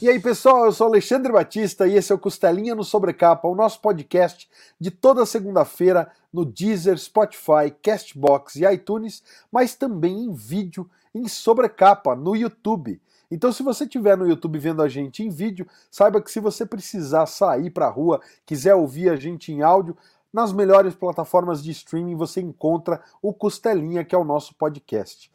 [0.00, 3.54] E aí, pessoal, eu sou Alexandre Batista e esse é o Costelinha no Sobrecapa, o
[3.56, 10.88] nosso podcast de toda segunda-feira no Deezer, Spotify, Castbox e iTunes, mas também em vídeo
[11.12, 13.02] em sobrecapa no YouTube.
[13.28, 16.64] Então, se você estiver no YouTube vendo a gente em vídeo, saiba que se você
[16.64, 19.96] precisar sair para a rua, quiser ouvir a gente em áudio,
[20.32, 25.28] nas melhores plataformas de streaming você encontra o Costelinha, que é o nosso podcast.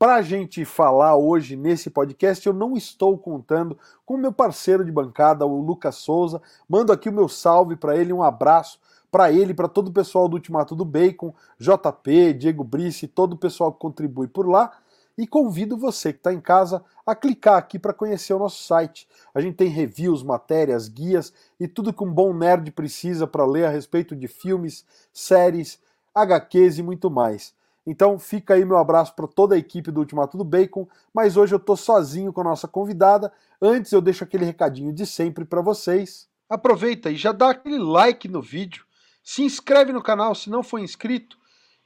[0.00, 4.82] Para a gente falar hoje nesse podcast, eu não estou contando com o meu parceiro
[4.82, 6.40] de bancada, o Lucas Souza.
[6.66, 10.26] Mando aqui o meu salve para ele, um abraço para ele, para todo o pessoal
[10.26, 14.72] do Ultimato do Bacon, JP, Diego Brice, todo o pessoal que contribui por lá.
[15.18, 19.06] E convido você que está em casa a clicar aqui para conhecer o nosso site.
[19.34, 23.66] A gente tem reviews, matérias, guias e tudo que um bom nerd precisa para ler
[23.66, 25.78] a respeito de filmes, séries,
[26.14, 27.52] HQs e muito mais.
[27.90, 31.52] Então fica aí meu abraço para toda a equipe do Ultimato do Bacon, mas hoje
[31.52, 33.32] eu estou sozinho com a nossa convidada.
[33.60, 36.28] Antes eu deixo aquele recadinho de sempre para vocês.
[36.48, 38.84] Aproveita e já dá aquele like no vídeo,
[39.24, 41.36] se inscreve no canal se não for inscrito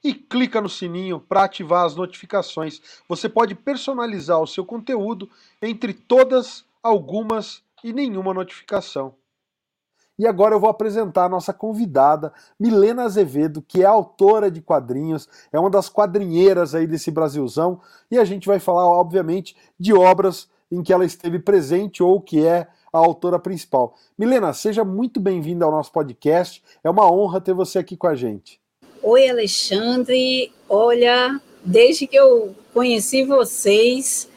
[0.03, 2.83] e clica no sininho para ativar as notificações.
[3.09, 5.31] Você pode personalizar o seu conteúdo
[5.63, 9.15] entre todas, algumas e nenhuma notificação.
[10.19, 15.29] E agora eu vou apresentar a nossa convidada, Milena Azevedo, que é autora de quadrinhos,
[15.53, 20.49] é uma das quadrinheiras aí desse Brasilzão, e a gente vai falar, obviamente, de obras
[20.71, 23.97] em que ela esteve presente ou que é a autora principal.
[24.17, 26.63] Milena, seja muito bem-vinda ao nosso podcast.
[26.83, 28.61] É uma honra ter você aqui com a gente.
[29.03, 30.53] Oi, Alexandre.
[30.69, 34.29] Olha, desde que eu conheci vocês,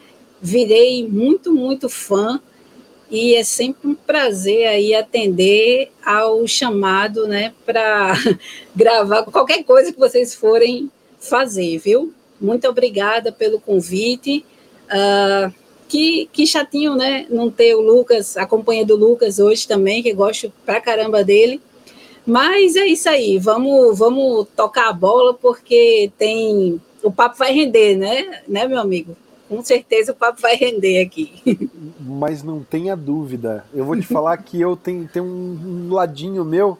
[0.42, 2.42] virei muito, muito fã
[3.09, 8.14] e é sempre um prazer aí atender ao chamado, né, para
[8.75, 12.14] gravar qualquer coisa que vocês forem fazer, viu?
[12.39, 14.45] Muito obrigada pelo convite.
[14.88, 15.53] Uh,
[15.88, 20.14] que, que chatinho, né, não ter o Lucas, a companhia do Lucas hoje também, que
[20.14, 21.61] gosto pra caramba dele.
[22.25, 26.82] Mas é isso aí, vamos, vamos tocar a bola, porque tem.
[27.02, 29.15] O papo vai render, né, né, meu amigo?
[29.47, 31.69] Com certeza o papo vai render aqui.
[31.99, 33.65] Mas não tenha dúvida.
[33.73, 36.77] Eu vou te falar que eu tenho, tenho um ladinho meu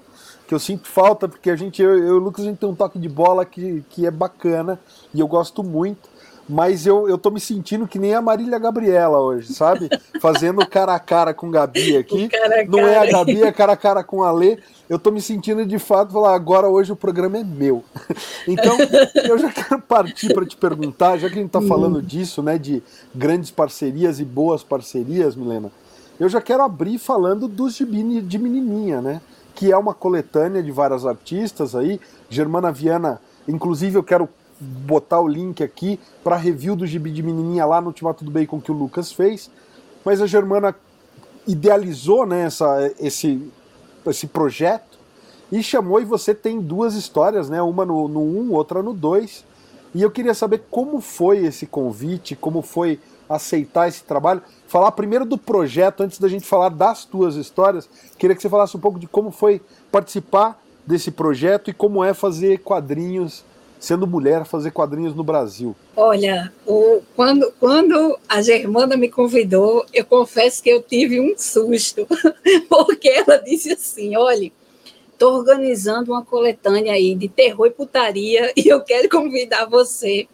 [0.48, 2.70] que eu sinto falta, porque a gente, eu, eu e o Lucas, a gente tem
[2.70, 4.80] um toque de bola que, que é bacana
[5.14, 6.10] e eu gosto muito.
[6.50, 9.90] Mas eu, eu tô me sentindo que nem a Marília Gabriela hoje, sabe?
[10.22, 12.30] Fazendo cara a cara com Gabi aqui.
[12.30, 14.58] Cara Não é a Gabi, é cara a cara com a Lê
[14.90, 17.84] eu tô me sentindo de fato falar, agora hoje o programa é meu.
[18.48, 18.78] Então,
[19.26, 21.68] eu já quero partir para te perguntar, já que a gente tá hum.
[21.68, 22.82] falando disso, né, de
[23.14, 25.70] grandes parcerias e boas parcerias, Milena,
[26.18, 29.22] eu já quero abrir falando dos Gibi de Menininha, né,
[29.54, 34.30] que é uma coletânea de várias artistas aí, Germana Viana, inclusive eu quero
[34.60, 38.60] botar o link aqui para review do Gibi de Menininha lá no Ultimato do Bacon
[38.60, 39.50] que o Lucas fez,
[40.04, 40.76] mas a Germana
[41.46, 43.52] idealizou né, essa, esse
[44.10, 44.98] esse projeto
[45.52, 47.62] e chamou e você tem duas histórias, né?
[47.62, 49.46] Uma no, no 1, um, outra no 2.
[49.96, 54.42] E eu queria saber como foi esse convite, como foi aceitar esse trabalho.
[54.68, 57.90] Falar primeiro do projeto, antes da gente falar das tuas histórias.
[58.18, 62.14] Queria que você falasse um pouco de como foi participar desse projeto e como é
[62.14, 63.44] fazer quadrinhos
[63.80, 65.76] sendo mulher, fazer quadrinhos no Brasil?
[65.96, 72.08] Olha, o, quando, quando a Germana me convidou, eu confesso que eu tive um susto,
[72.70, 74.52] porque ela disse assim: olha,
[75.12, 80.28] estou organizando uma coletânea aí de terror e putaria e eu quero convidar você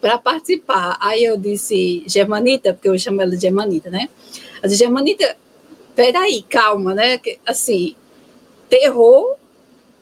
[0.00, 0.96] para participar.
[1.00, 4.08] Aí eu disse, Germanita, porque eu chamo ela de Germanita, né?
[4.62, 5.36] Eu disse, Germanita,
[5.94, 7.20] peraí, calma, né?
[7.44, 7.96] Assim,
[8.68, 9.36] terror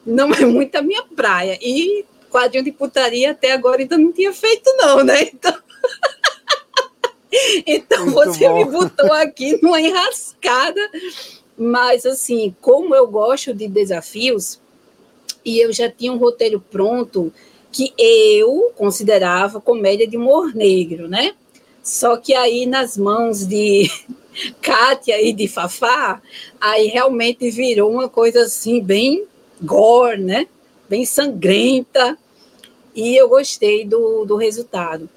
[0.05, 1.57] não é muito a minha praia.
[1.61, 5.23] E quadrinho de putaria até agora ainda não tinha feito, não, né?
[5.23, 5.57] Então,
[7.65, 8.57] então você bom.
[8.57, 10.81] me botou aqui numa enrascada.
[11.57, 14.59] Mas, assim, como eu gosto de desafios,
[15.45, 17.31] e eu já tinha um roteiro pronto
[17.71, 21.33] que eu considerava comédia de humor negro, né?
[21.81, 23.89] Só que aí, nas mãos de
[24.61, 26.21] Kátia e de Fafá,
[26.59, 29.25] aí realmente virou uma coisa assim, bem
[29.61, 30.47] gore, né?
[30.89, 32.17] Bem sangrenta
[32.95, 35.09] e eu gostei do, do resultado.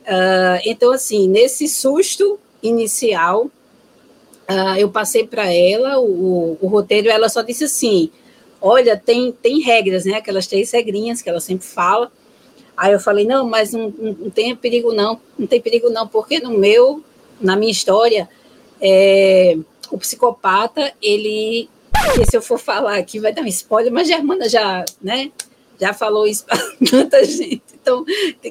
[0.00, 7.28] Uh, então, assim, nesse susto inicial, uh, eu passei para ela o, o, roteiro, ela
[7.28, 8.10] só disse assim:
[8.60, 10.14] olha, tem, tem regras, né?
[10.14, 12.10] Aquelas três regrinhas que ela sempre fala.
[12.76, 16.40] Aí eu falei, não, mas não, não tem perigo não, não tem perigo não, porque
[16.40, 17.04] no meu,
[17.38, 18.26] na minha história,
[18.80, 19.54] é,
[19.90, 21.68] o psicopata, ele,
[22.28, 25.30] se eu for falar aqui vai dar um spoiler, mas a Germana já, né,
[25.80, 27.62] já falou isso para tanta gente.
[27.74, 28.04] Então,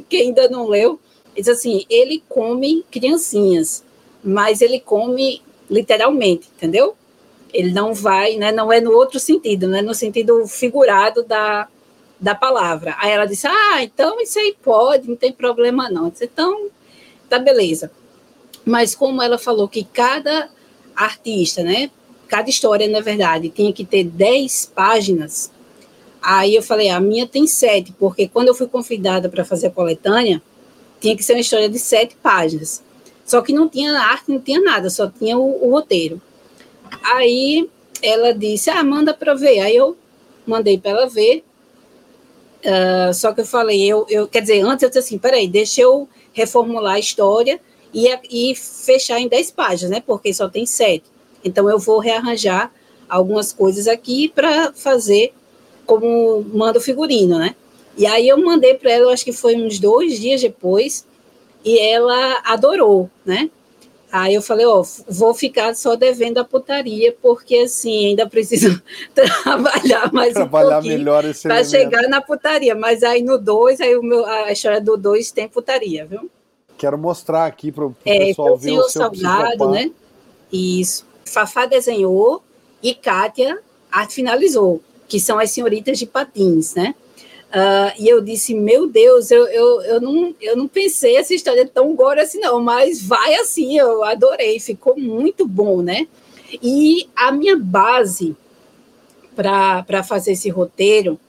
[0.09, 0.99] quem ainda não leu,
[1.35, 3.83] diz assim: ele come criancinhas,
[4.23, 6.95] mas ele come literalmente, entendeu?
[7.53, 11.67] Ele não vai, né, não é no outro sentido, não é no sentido figurado da,
[12.19, 12.95] da palavra.
[12.99, 16.09] Aí ela disse: Ah, então isso aí pode, não tem problema não.
[16.09, 16.69] disse, então,
[17.29, 17.91] tá beleza.
[18.65, 20.49] Mas como ela falou que cada
[20.95, 21.89] artista, né,
[22.27, 25.51] cada história, na verdade, tinha que ter 10 páginas,
[26.37, 29.71] aí eu falei: A minha tem sete, porque quando eu fui convidada para fazer a
[29.71, 30.41] coletânea,
[30.99, 32.83] tinha que ser uma história de sete páginas.
[33.25, 36.21] Só que não tinha arte, não tinha nada, só tinha o, o roteiro.
[37.03, 37.69] Aí
[38.01, 39.59] ela disse: Ah, manda para ver.
[39.59, 39.97] Aí eu
[40.45, 41.43] mandei para ela ver.
[42.59, 45.81] Uh, só que eu falei, eu, eu, quer dizer, antes eu disse assim: peraí, deixa
[45.81, 47.59] eu reformular a história
[47.93, 50.03] e, e fechar em 10 páginas, né?
[50.05, 51.05] Porque só tem sete.
[51.43, 52.71] Então eu vou rearranjar
[53.07, 55.33] algumas coisas aqui para fazer
[55.89, 57.55] como manda o figurino, né?
[57.97, 61.03] E aí eu mandei para ela, acho que foi uns dois dias depois,
[61.65, 63.49] e ela adorou, né?
[64.11, 68.79] Aí eu falei, ó, vou ficar só devendo a putaria, porque assim, ainda preciso
[69.13, 72.75] trabalhar mais trabalhar um melhor para chegar na putaria.
[72.75, 76.29] Mas aí no 2, aí o meu, a história do 2 tem putaria, viu?
[76.77, 79.91] Quero mostrar aqui para o é, pessoal ver o seu Salgado, né?
[80.51, 81.05] Isso.
[81.25, 82.43] Fafá desenhou
[82.81, 83.59] e Kátia
[84.09, 86.95] finalizou, que são as senhoritas de patins, né?
[87.49, 91.65] Uh, e eu disse, meu Deus, eu, eu, eu, não, eu não pensei essa história
[91.65, 96.07] tão gore assim, não, mas vai assim, eu adorei, ficou muito bom, né?
[96.61, 98.35] E a minha base
[99.35, 101.19] para fazer esse roteiro,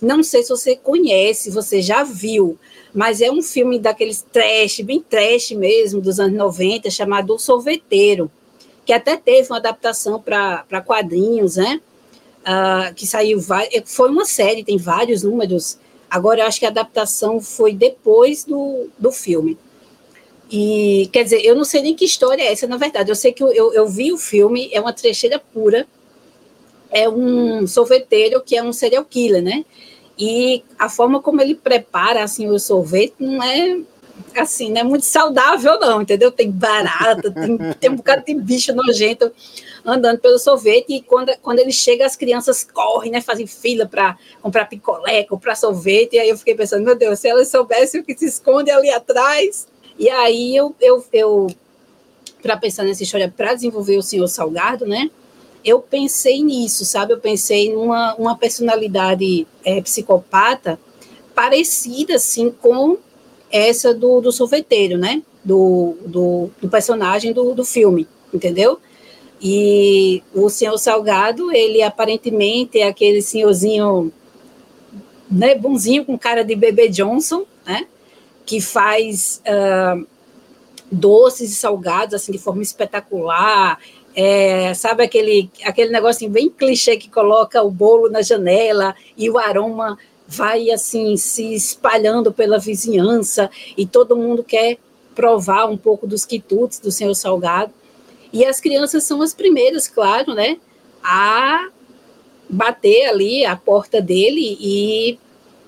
[0.00, 2.58] não sei se você conhece, você já viu,
[2.94, 8.30] mas é um filme daqueles trash, bem trash mesmo, dos anos 90, chamado O Sorveteiro,
[8.84, 11.82] que até teve uma adaptação para quadrinhos, né?
[12.46, 13.40] Uh, que saiu,
[13.84, 15.78] foi uma série, tem vários números.
[16.08, 19.58] Agora, eu acho que a adaptação foi depois do, do filme.
[20.50, 23.10] E, quer dizer, eu não sei nem que história é essa, na verdade.
[23.10, 25.86] Eu sei que eu, eu, eu vi o filme, é uma trecheira pura.
[26.90, 29.64] É um sorveteiro que é um serial killer, né?
[30.16, 33.80] E a forma como ele prepara, assim, o sorvete não é
[34.36, 36.30] assim, não é muito saudável, não, entendeu?
[36.30, 39.30] Tem barata, tem, tem um bocado de bicho nojento
[39.86, 43.20] andando pelo sorvete, e quando, quando ele chega, as crianças correm, né?
[43.20, 47.28] Fazem fila para comprar picolé, comprar sorvete, e aí eu fiquei pensando, meu Deus, se
[47.28, 49.68] elas soubessem o que se esconde ali atrás.
[49.98, 51.46] E aí eu, eu, eu
[52.42, 55.10] para pensar nessa história, para desenvolver o senhor Salgado, né?
[55.64, 57.12] Eu pensei nisso, sabe?
[57.12, 60.78] Eu pensei numa uma personalidade é, psicopata
[61.34, 62.98] parecida, assim, com
[63.50, 65.22] essa do, do sorveteiro, né?
[65.44, 68.78] Do, do, do personagem do, do filme, entendeu?
[69.40, 74.12] E o senhor Salgado, ele aparentemente é aquele senhorzinho
[75.30, 77.86] né, bonzinho com cara de bebê Johnson, né?
[78.44, 80.06] Que faz uh,
[80.90, 83.78] doces e salgados assim de forma espetacular.
[84.14, 89.36] É, sabe aquele, aquele negócio bem clichê que coloca o bolo na janela e o
[89.36, 94.78] aroma vai assim se espalhando pela vizinhança e todo mundo quer
[95.14, 97.72] provar um pouco dos quitutes do senhor Salgado.
[98.32, 100.58] E as crianças são as primeiras, claro, né,
[101.02, 101.68] a
[102.48, 105.18] bater ali a porta dele e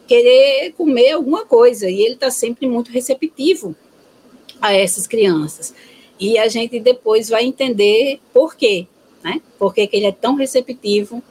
[0.07, 1.89] querer comer alguma coisa.
[1.89, 3.75] E ele está sempre muito receptivo
[4.61, 5.75] a essas crianças.
[6.19, 8.87] E a gente depois vai entender por quê,
[9.23, 9.41] né?
[9.59, 11.23] Por que ele é tão receptivo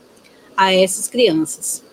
[0.56, 1.84] a essas crianças.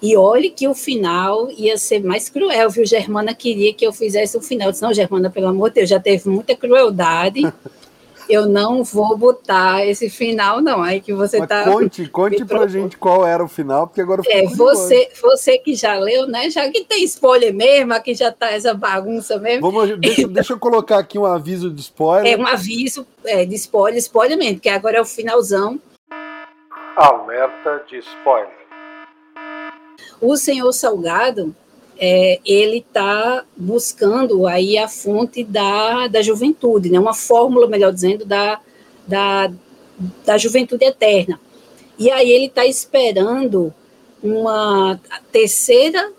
[0.00, 2.84] E olhe que o final ia ser mais cruel, viu?
[2.84, 4.68] Germana queria que eu fizesse o final.
[4.68, 7.40] Eu disse, não, Germana, pelo amor de Deus, já teve muita crueldade.
[8.28, 10.82] eu não vou botar esse final, não.
[10.82, 11.64] Aí que você está.
[11.64, 15.98] Conte, conte pra gente qual era o final, porque agora É, você, você que já
[15.98, 16.50] leu, né?
[16.50, 19.70] Já que tem spoiler mesmo, aqui já tá essa bagunça mesmo.
[19.70, 22.32] Vamos, deixa, deixa eu colocar aqui um aviso de spoiler.
[22.32, 25.80] É um aviso é, de spoiler, spoiler mesmo, porque agora é o finalzão.
[26.96, 28.64] Alerta de spoiler.
[30.20, 31.54] O senhor Salgado,
[31.98, 36.98] é, ele está buscando aí a fonte da, da juventude, né?
[36.98, 38.60] uma fórmula, melhor dizendo, da,
[39.06, 39.52] da,
[40.24, 41.40] da juventude eterna.
[41.98, 43.72] E aí ele está esperando
[44.22, 44.98] uma
[45.30, 46.12] terceira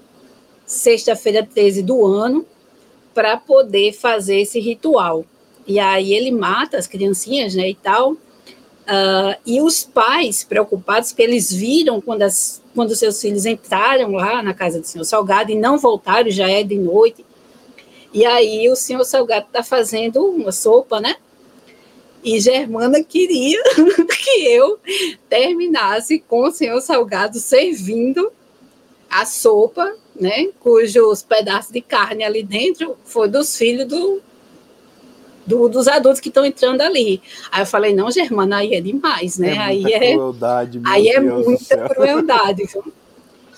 [0.65, 2.46] sexta-feira 13 do ano
[3.13, 5.25] para poder fazer esse ritual.
[5.67, 8.15] E aí ele mata as criancinhas, né, e tal,
[8.86, 14.44] Uh, e os pais preocupados, porque eles viram quando, as, quando seus filhos entraram lá
[14.44, 17.25] na casa do senhor Salgado e não voltaram, já é de noite.
[18.13, 21.15] E aí o senhor Salgado está fazendo uma sopa, né?
[22.24, 23.62] E Germana queria
[24.24, 24.80] que eu
[25.27, 28.32] terminasse com o senhor Salgado servindo
[29.10, 30.50] a sopa, né?
[30.60, 34.22] Cujos pedaços de carne ali dentro foi dos filhos do,
[35.45, 37.21] do, dos adultos que estão entrando ali.
[37.51, 39.55] Aí eu falei, não, Germana, aí é demais, né?
[39.55, 42.63] É aí é crueldade, aí é muita crueldade.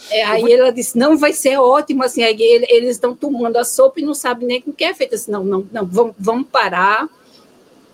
[0.09, 2.35] É, aí ela disse, não, vai ser ótimo, assim, aí
[2.69, 5.15] eles estão tomando a sopa e não sabem nem com o que é feito.
[5.15, 7.09] Assim, não, não, não, vamos, vamos parar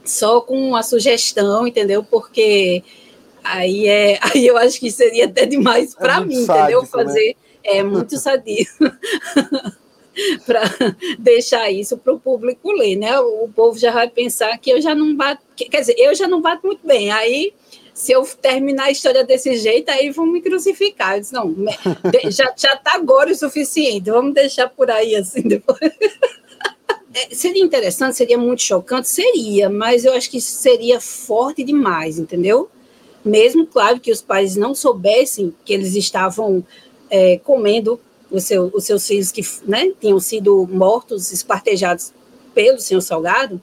[0.03, 2.03] só com a sugestão, entendeu?
[2.03, 2.83] Porque
[3.43, 6.81] aí é, aí eu acho que seria até demais para é mim, sádico, entendeu?
[6.81, 6.87] Né?
[6.87, 7.35] Fazer né?
[7.63, 8.65] é muito sadio.
[10.45, 10.63] para
[11.17, 13.19] deixar isso para o público ler, né?
[13.19, 16.41] O, povo já vai pensar que eu já não bato, quer dizer, eu já não
[16.41, 17.11] bato muito bem.
[17.11, 17.53] Aí,
[17.93, 21.15] se eu terminar a história desse jeito, aí vão me crucificar.
[21.15, 21.53] Eu disse, não,
[22.29, 24.09] já já está agora o suficiente.
[24.09, 25.79] Vamos deixar por aí assim depois.
[27.15, 32.71] É, seria interessante, seria muito chocante, seria, mas eu acho que seria forte demais, entendeu?
[33.23, 36.65] Mesmo, claro, que os pais não soubessem que eles estavam
[37.11, 37.99] é, comendo
[38.39, 42.13] seu, os seus filhos que né, tinham sido mortos, espartejados
[42.53, 43.61] pelo senhor Salgado,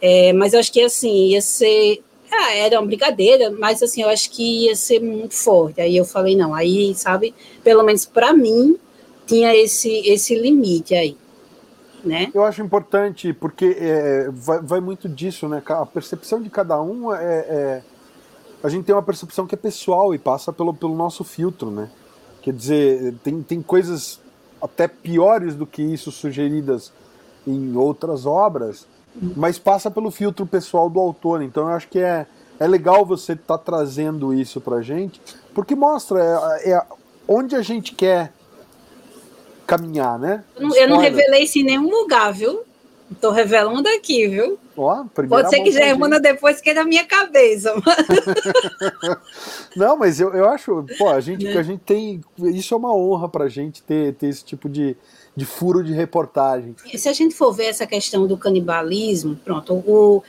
[0.00, 2.02] é, mas eu acho que assim, ia ser.
[2.30, 5.80] Ah, era uma brincadeira, mas assim, eu acho que ia ser muito forte.
[5.80, 8.76] Aí eu falei, não, aí, sabe, pelo menos para mim,
[9.26, 11.16] tinha esse, esse limite aí.
[12.04, 12.30] Né?
[12.32, 15.60] Eu acho importante, porque é, vai, vai, muito disso, né?
[15.66, 17.82] A percepção de cada um é, é,
[18.62, 21.90] A gente tem uma percepção que é pessoal e passa pelo, pelo nosso filtro, né?
[22.46, 24.20] Quer dizer, tem, tem coisas
[24.62, 26.92] até piores do que isso sugeridas
[27.44, 28.86] em outras obras,
[29.34, 31.42] mas passa pelo filtro pessoal do autor.
[31.42, 32.24] Então eu acho que é,
[32.60, 35.20] é legal você estar tá trazendo isso pra gente,
[35.52, 36.20] porque mostra
[36.62, 36.82] é, é
[37.26, 38.32] onde a gente quer
[39.66, 40.44] caminhar, né?
[40.54, 42.62] Eu não, eu não revelei isso em nenhum lugar, viu?
[43.10, 44.58] Estou revelando aqui, viu?
[44.76, 47.72] Ó, Pode ser que Germana depois queira da minha cabeça.
[49.76, 51.56] Não, mas eu, eu acho, pô, a gente, é.
[51.56, 52.20] a gente tem.
[52.38, 54.96] Isso é uma honra pra gente ter, ter esse tipo de,
[55.36, 56.74] de furo de reportagem.
[56.96, 60.22] Se a gente for ver essa questão do canibalismo, pronto, o,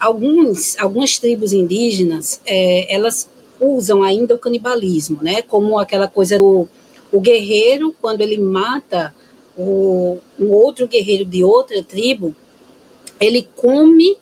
[0.00, 3.30] alguns, algumas tribos indígenas, é, elas
[3.60, 5.42] usam ainda o canibalismo, né?
[5.42, 6.68] Como aquela coisa do
[7.10, 9.14] o guerreiro, quando ele mata
[9.58, 12.34] um outro guerreiro de outra tribo,
[13.20, 14.16] ele come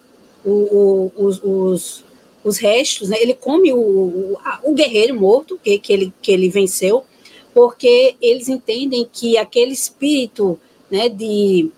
[0.44, 2.04] o, o, os, os,
[2.42, 3.16] os, restos, né?
[3.20, 7.04] ele come o, o, guerreiro morto que, que, ele, que ele venceu,
[7.52, 10.58] porque eles entendem que aquele espírito
[10.90, 11.70] né, de,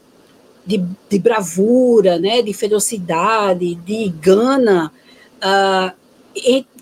[0.65, 4.93] de, de bravura, né, de ferocidade, de gana,
[5.38, 5.97] uh,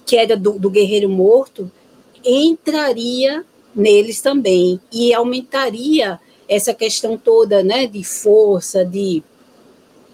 [0.05, 1.71] que era do, do guerreiro morto,
[2.25, 6.19] entraria neles também e aumentaria
[6.49, 9.23] essa questão toda, né, de força, de,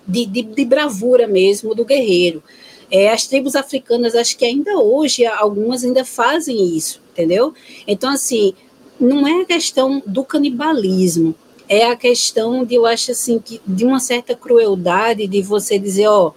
[0.07, 2.43] de, de, de bravura mesmo do guerreiro.
[2.91, 7.55] É, as tribos africanas, acho que ainda hoje, algumas ainda fazem isso, entendeu?
[7.87, 8.55] Então, assim,
[9.01, 11.35] não é a questão do canibalismo,
[11.69, 16.07] é a questão de, eu acho assim, que, de uma certa crueldade de você dizer,
[16.07, 16.33] ó,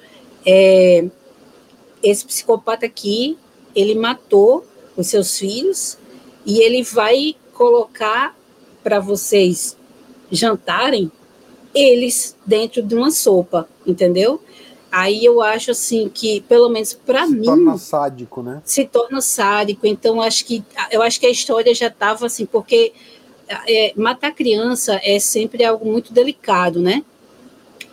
[0.45, 1.05] é,
[2.01, 3.37] esse psicopata aqui,
[3.75, 5.97] ele matou os seus filhos
[6.45, 8.37] e ele vai colocar
[8.83, 9.75] para vocês
[10.31, 11.11] jantarem
[11.73, 14.41] eles dentro de uma sopa, entendeu?
[14.91, 18.61] Aí eu acho assim que, pelo menos para mim, se torna sádico, né?
[18.63, 19.85] Se torna sádico.
[19.85, 22.93] Então acho que eu acho que a história já estava assim, porque
[23.67, 27.03] é, matar criança é sempre algo muito delicado, né?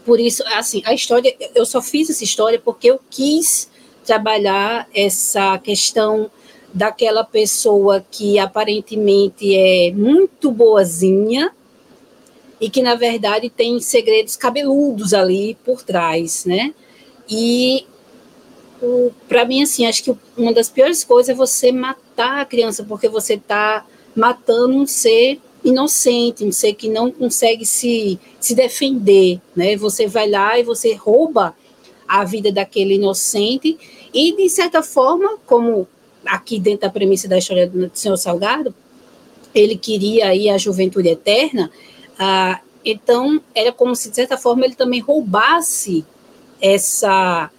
[0.05, 3.71] Por isso, assim, a história, eu só fiz essa história porque eu quis
[4.05, 6.31] trabalhar essa questão
[6.75, 11.53] daquela pessoa que aparentemente é muito boazinha,
[12.63, 16.73] e que na verdade tem segredos cabeludos ali por trás, né?
[17.29, 17.85] E
[19.29, 23.09] para mim assim, acho que uma das piores coisas é você matar a criança porque
[23.09, 29.77] você está matando um ser inocente, um ser que não consegue se, se defender, né?
[29.77, 31.57] Você vai lá e você rouba
[32.07, 33.77] a vida daquele inocente
[34.15, 35.89] e de certa forma, como
[36.25, 38.73] aqui dentro da premissa da história do Senhor Salgado,
[39.53, 41.71] ele queria aí a juventude eterna,
[42.25, 46.05] ah, então, era como se, de certa forma, ele também roubasse
[46.61, 47.51] essa.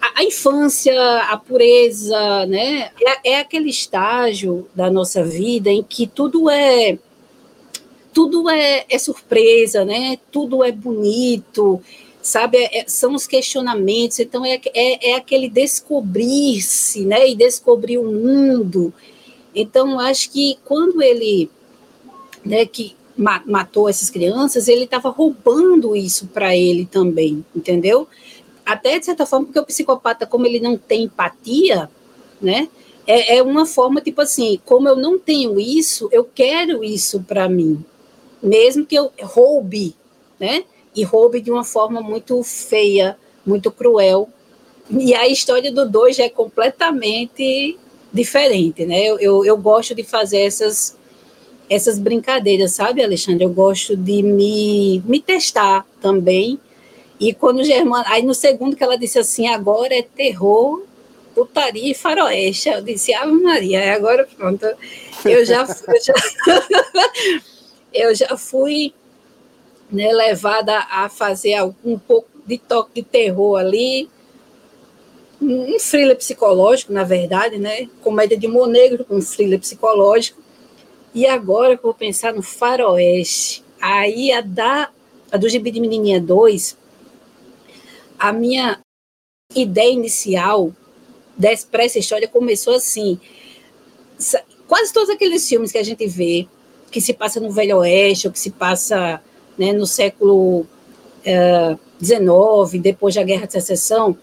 [0.00, 2.90] A, a infância, a pureza, né?
[2.98, 6.98] É, é, aquele estágio da nossa vida em que tudo é.
[8.14, 10.18] Tudo é, é surpresa, né?
[10.32, 11.82] Tudo é bonito,
[12.22, 12.56] sabe?
[12.56, 17.28] É, é são os questionamentos, então é, é, é aquele descobrir-se, né?
[17.28, 18.94] E descobrir o mundo.
[19.54, 21.50] Então, acho que quando ele,
[22.42, 22.96] né, que
[23.46, 28.08] matou essas crianças, ele estava roubando isso para ele também, entendeu?
[28.64, 31.90] Até de certa forma, porque o psicopata, como ele não tem empatia,
[32.40, 32.68] né?
[33.06, 37.48] É, é uma forma tipo assim, como eu não tenho isso, eu quero isso para
[37.48, 37.84] mim,
[38.42, 39.94] mesmo que eu roube,
[40.38, 40.64] né?
[40.94, 44.28] e roube de uma forma muito feia, muito cruel.
[44.90, 47.78] E a história do dois é completamente
[48.12, 49.02] diferente, né?
[49.04, 50.96] Eu, eu, eu, gosto de fazer essas,
[51.70, 53.44] essas brincadeiras, sabe, Alexandre?
[53.44, 56.58] Eu gosto de me, me testar também.
[57.18, 58.04] E quando Germana.
[58.08, 60.82] Aí no segundo que ela disse assim, agora é terror,
[61.32, 62.68] putaria e faroeste.
[62.68, 64.66] Eu disse, Ave Maria, agora pronto.
[65.24, 66.14] Eu já, eu já,
[67.94, 68.92] eu já fui
[69.92, 74.10] né, levada a fazer um pouco de toque de terror ali,
[75.40, 77.88] um thriller psicológico, na verdade, né?
[78.02, 80.40] Comédia de humor negro com um thriller psicológico.
[81.14, 84.90] E agora que eu vou pensar no faroeste, aí a da
[85.32, 86.76] a do Gibi de Menininha 2,
[88.18, 88.80] a minha
[89.54, 90.72] ideia inicial
[91.70, 93.18] para essa história começou assim.
[94.66, 96.46] Quase todos aqueles filmes que a gente vê,
[96.90, 99.20] que se passa no Velho Oeste, ou que se passa
[99.56, 100.66] né, no século
[102.00, 104.16] XIX, uh, depois da Guerra de Secessão,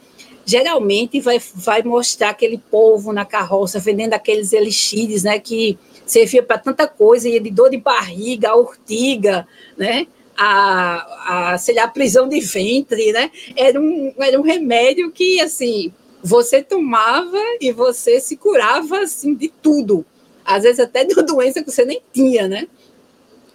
[0.46, 5.77] geralmente vai, vai mostrar aquele povo na carroça vendendo aqueles elixires, né, que
[6.08, 9.48] servia para tanta coisa, ia de dor de barriga, a urtiga,
[9.78, 15.12] né, a, a, sei lá, a prisão de ventre, né, era um, era um remédio
[15.12, 15.92] que, assim,
[16.24, 20.06] você tomava e você se curava, assim, de tudo,
[20.46, 22.68] às vezes até de uma doença que você nem tinha, né,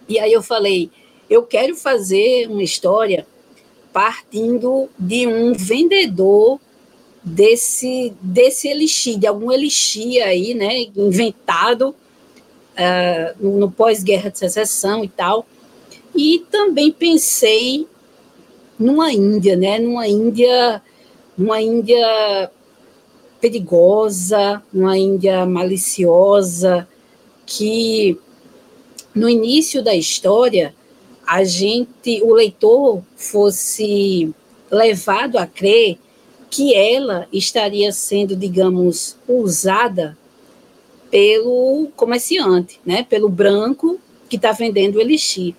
[0.07, 0.91] e aí eu falei,
[1.29, 3.25] eu quero fazer uma história
[3.91, 6.59] partindo de um vendedor
[7.23, 11.95] desse, desse elixir, de algum elixir aí, né, inventado
[12.73, 15.45] uh, no, pós-guerra de secessão e tal.
[16.15, 17.87] E também pensei
[18.77, 20.81] numa Índia, né, numa Índia,
[21.37, 22.51] numa Índia
[23.39, 26.87] perigosa, numa Índia maliciosa,
[27.45, 28.17] que
[29.13, 30.73] no início da história
[31.25, 34.33] a gente, o leitor fosse
[34.69, 35.97] levado a crer
[36.49, 40.17] que ela estaria sendo, digamos, usada
[41.13, 45.53] pelo comerciante, né, pelo branco que está vendendo o elixir.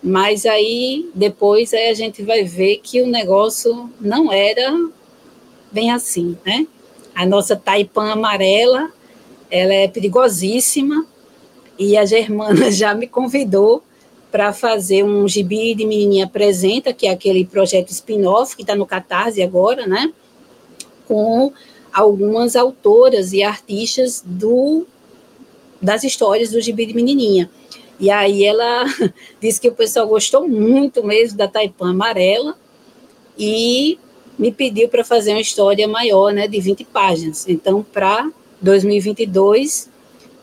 [0.00, 4.72] Mas aí depois aí a gente vai ver que o negócio não era
[5.72, 6.68] bem assim, né?
[7.12, 8.92] A nossa taipã amarela,
[9.50, 11.04] ela é perigosíssima
[11.76, 13.82] e a Germana já me convidou
[14.30, 18.86] para fazer um gibi de Menininha Apresenta, que é aquele projeto spin-off que está no
[18.86, 20.12] Catarse agora, né?
[21.08, 21.52] Com
[21.96, 24.86] algumas autoras e artistas do,
[25.80, 27.50] das histórias do gibi de Menininha.
[27.98, 28.84] E aí ela
[29.40, 32.54] disse que o pessoal gostou muito mesmo da Taipã Amarela
[33.38, 33.98] e
[34.38, 37.48] me pediu para fazer uma história maior, né, de 20 páginas.
[37.48, 38.30] Então, para
[38.60, 39.88] 2022,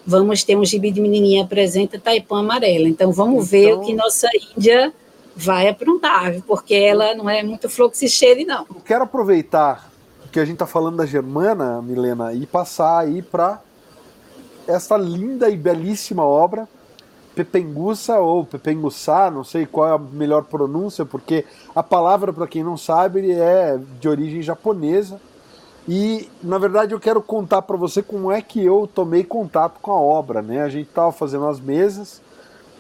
[0.04, 2.90] vamos ter um gibi de menininha apresenta Taipã Amarela.
[2.90, 3.60] Então vamos então...
[3.60, 4.92] ver o que nossa Índia
[5.36, 8.66] vai aprontar, porque ela não é muito fluxicheire, não.
[8.70, 9.93] Eu quero aproveitar
[10.34, 13.62] que a gente está falando da Germana, Milena, e passar aí para
[14.68, 16.68] essa linda e belíssima obra,
[17.36, 22.64] Pepengussa ou Pepengussá, não sei qual é a melhor pronúncia, porque a palavra, para quem
[22.64, 25.22] não sabe, é de origem japonesa
[25.88, 29.92] e, na verdade, eu quero contar para você como é que eu tomei contato com
[29.92, 30.42] a obra.
[30.42, 30.64] Né?
[30.64, 32.22] A gente estava fazendo as mesas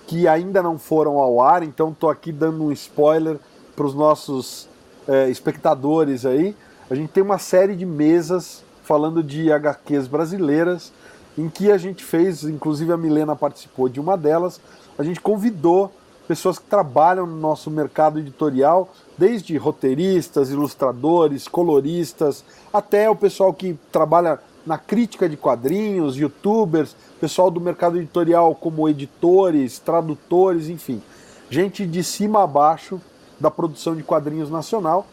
[0.07, 3.37] que ainda não foram ao ar, então estou aqui dando um spoiler
[3.75, 4.67] para os nossos
[5.07, 6.55] é, espectadores aí.
[6.93, 10.93] A gente tem uma série de mesas falando de HQs brasileiras,
[11.35, 14.61] em que a gente fez, inclusive a Milena participou de uma delas,
[14.95, 15.91] a gente convidou
[16.27, 23.75] pessoas que trabalham no nosso mercado editorial, desde roteiristas, ilustradores, coloristas, até o pessoal que
[23.91, 31.01] trabalha na crítica de quadrinhos, youtubers, pessoal do mercado editorial como editores, tradutores, enfim,
[31.49, 33.01] gente de cima a baixo
[33.39, 35.07] da produção de quadrinhos nacional,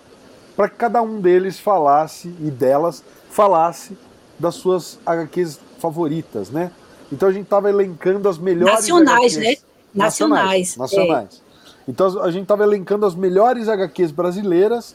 [0.61, 3.97] para que cada um deles falasse e delas falasse
[4.39, 6.71] das suas HQs favoritas, né?
[7.11, 9.39] Então a gente estava elencando as melhores nacionais, HQs.
[9.39, 9.57] né?
[9.95, 10.77] nacionais.
[10.77, 11.43] Nacionais.
[11.43, 11.91] É.
[11.91, 14.95] Então a gente estava elencando as melhores HQs brasileiras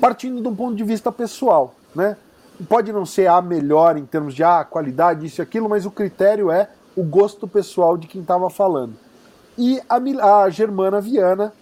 [0.00, 2.16] partindo de um ponto de vista pessoal, né?
[2.68, 5.90] Pode não ser a melhor em termos de ah, qualidade, isso e aquilo, mas o
[5.90, 8.94] critério é o gosto pessoal de quem estava falando.
[9.58, 11.52] E a, a Germana Viana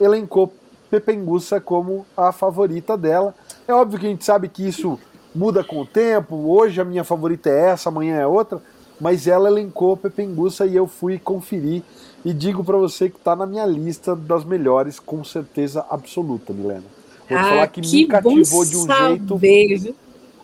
[0.00, 0.52] elencou
[0.92, 3.34] Pepengussa como a favorita dela.
[3.66, 5.00] É óbvio que a gente sabe que isso
[5.34, 6.36] muda com o tempo.
[6.36, 8.60] Hoje a minha favorita é essa, amanhã é outra
[9.02, 11.82] mas ela elencou Pepengussa e eu fui conferir
[12.24, 16.84] e digo para você que está na minha lista das melhores com certeza absoluta, Milena.
[17.28, 19.78] Vou ah, falar que, que me cativou de um saber.
[19.78, 19.96] jeito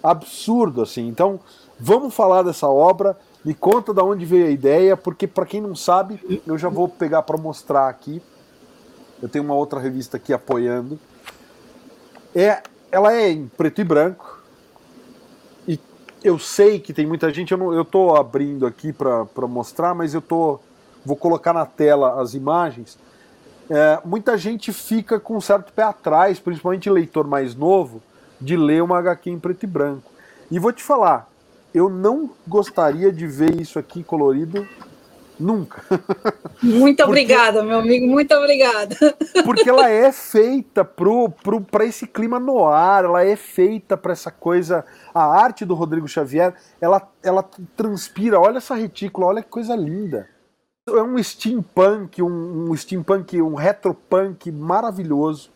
[0.02, 1.06] absurdo assim.
[1.06, 1.38] Então,
[1.78, 3.16] vamos falar dessa obra.
[3.44, 6.88] Me conta de onde veio a ideia, porque para quem não sabe, eu já vou
[6.88, 8.20] pegar para mostrar aqui.
[9.22, 10.98] Eu tenho uma outra revista aqui apoiando.
[12.35, 14.42] É, ela é em preto e branco.
[15.66, 15.78] E
[16.22, 17.52] eu sei que tem muita gente.
[17.52, 20.61] Eu, não, eu tô abrindo aqui para mostrar, mas eu tô.
[21.04, 22.98] Vou colocar na tela as imagens.
[23.70, 28.02] É, muita gente fica com um certo pé atrás, principalmente leitor mais novo,
[28.40, 30.11] de ler uma HQ em preto e branco.
[30.50, 31.28] E vou te falar,
[31.74, 34.66] eu não gostaria de ver isso aqui colorido
[35.38, 35.83] nunca.
[36.62, 38.96] Muito obrigada, meu amigo, muito obrigada.
[39.44, 44.12] Porque ela é feita pro, pro, para esse clima no ar, ela é feita para
[44.12, 44.85] essa coisa.
[45.14, 47.44] A arte do Rodrigo Xavier, ela, ela
[47.77, 48.40] transpira.
[48.40, 50.29] Olha essa retícula, olha que coisa linda.
[50.88, 55.51] É um steampunk, um, um steampunk, um retropunk maravilhoso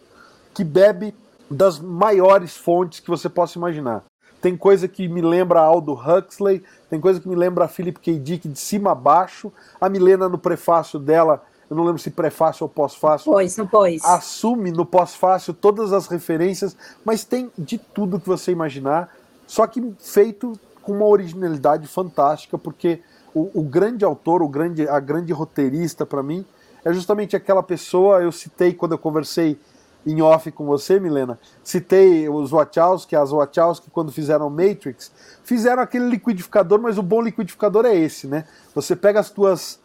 [0.54, 1.14] que bebe
[1.50, 4.04] das maiores fontes que você possa imaginar.
[4.42, 8.18] Tem coisa que me lembra Aldo Huxley, tem coisa que me lembra Philip K.
[8.18, 9.52] Dick de cima a baixo.
[9.80, 13.30] A Milena, no prefácio dela, eu não lembro se prefácio ou pós-fácil.
[13.32, 14.04] Pois, pois.
[14.04, 19.14] Assume no pós-fácio todas as referências, mas tem de tudo que você imaginar,
[19.46, 23.00] só que feito com uma originalidade fantástica, porque
[23.32, 26.44] o, o grande autor, o grande, a grande roteirista para mim,
[26.84, 29.56] é justamente aquela pessoa, eu citei quando eu conversei
[30.06, 35.12] em off com você, Milena, citei os Wachowski, as Wachowski, quando fizeram Matrix,
[35.44, 38.44] fizeram aquele liquidificador, mas o bom liquidificador é esse, né?
[38.74, 39.78] Você pega as tuas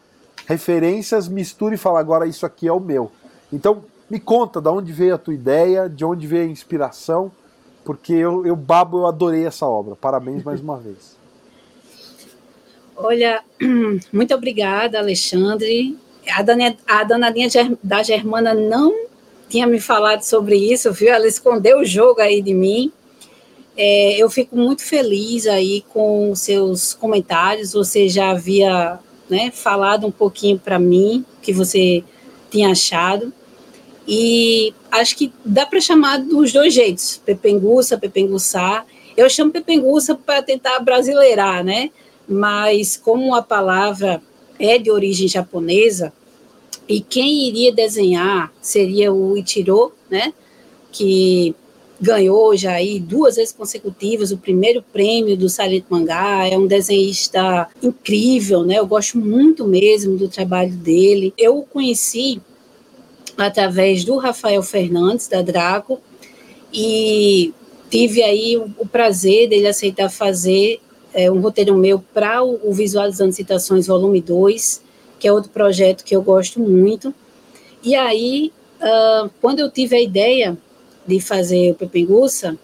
[0.46, 3.12] referências, mistura e fala, agora isso aqui é o meu.
[3.52, 7.30] Então, me conta de onde veio a tua ideia, de onde veio a inspiração,
[7.84, 9.94] porque eu, eu babo, eu adorei essa obra.
[9.94, 11.16] Parabéns mais uma vez.
[12.96, 13.42] Olha,
[14.12, 15.96] muito obrigada, Alexandre.
[16.30, 17.48] A, Dani, a danadinha
[17.82, 19.07] da Germana não
[19.48, 21.08] tinha me falado sobre isso, viu?
[21.08, 22.92] Ela escondeu o jogo aí de mim.
[23.76, 27.72] É, eu fico muito feliz aí com seus comentários.
[27.72, 32.02] Você já havia né, falado um pouquinho para mim que você
[32.50, 33.32] tinha achado.
[34.06, 38.86] E acho que dá para chamar dos dois jeitos, pepenguça, pepenguçar.
[39.16, 41.90] Eu chamo pepenguça para tentar brasileirar, né?
[42.26, 44.22] Mas como a palavra
[44.58, 46.12] é de origem japonesa,
[46.88, 50.32] e quem iria desenhar seria o Ichiro, né?
[50.90, 51.54] Que
[52.00, 57.68] ganhou já aí duas vezes consecutivas o primeiro prêmio do Silent Mangá, é um desenhista
[57.82, 58.78] incrível, né?
[58.78, 61.34] Eu gosto muito mesmo do trabalho dele.
[61.36, 62.40] Eu o conheci
[63.36, 66.00] através do Rafael Fernandes da Draco
[66.72, 67.52] e
[67.90, 70.80] tive aí o, prazer dele aceitar fazer
[71.12, 74.87] é, um roteiro meu para o Visualizando Citações Volume 2
[75.18, 77.14] que é outro projeto que eu gosto muito.
[77.82, 80.56] E aí, uh, quando eu tive a ideia
[81.06, 82.56] de fazer o Pepenguça,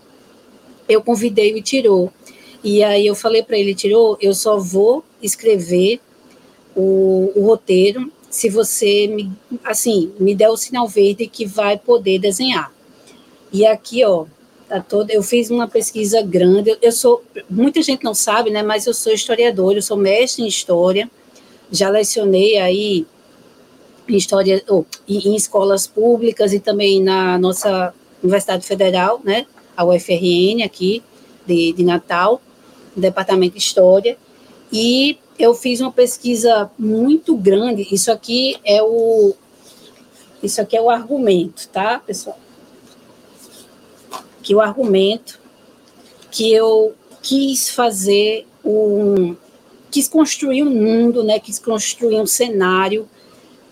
[0.88, 2.10] eu convidei o Itirô.
[2.62, 6.00] E aí eu falei para ele, Itirô, eu só vou escrever
[6.74, 9.30] o, o, roteiro se você me,
[9.62, 12.72] assim, me der o sinal verde que vai poder desenhar.
[13.52, 14.26] E aqui, ó,
[14.68, 18.62] tá todo, eu fiz uma pesquisa grande, eu, eu sou, muita gente não sabe, né,
[18.62, 21.08] mas eu sou historiador, eu sou mestre em história,
[21.74, 23.06] já lecionei aí
[24.08, 30.62] em história oh, em escolas públicas e também na nossa Universidade Federal, né, a UFRN
[30.64, 31.02] aqui
[31.46, 32.40] de, de Natal,
[32.94, 34.16] no Departamento de História,
[34.72, 37.86] e eu fiz uma pesquisa muito grande.
[37.90, 39.34] Isso aqui é o
[40.42, 42.38] isso aqui é o argumento, tá, pessoal?
[44.42, 45.40] Que o argumento
[46.30, 49.34] que eu quis fazer um,
[49.94, 53.08] quis construir um mundo, né, quis construir um cenário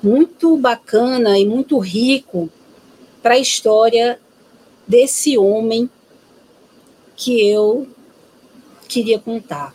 [0.00, 2.48] muito bacana e muito rico
[3.20, 4.20] para a história
[4.87, 5.90] desse homem
[7.16, 7.88] que eu
[8.87, 9.74] queria contar.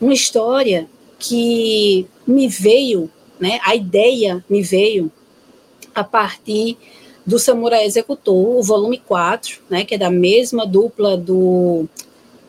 [0.00, 5.12] Uma história que me veio, né, a ideia me veio
[5.94, 6.78] a partir
[7.26, 11.86] do Samurai Executor, o volume 4, né, que é da mesma dupla do,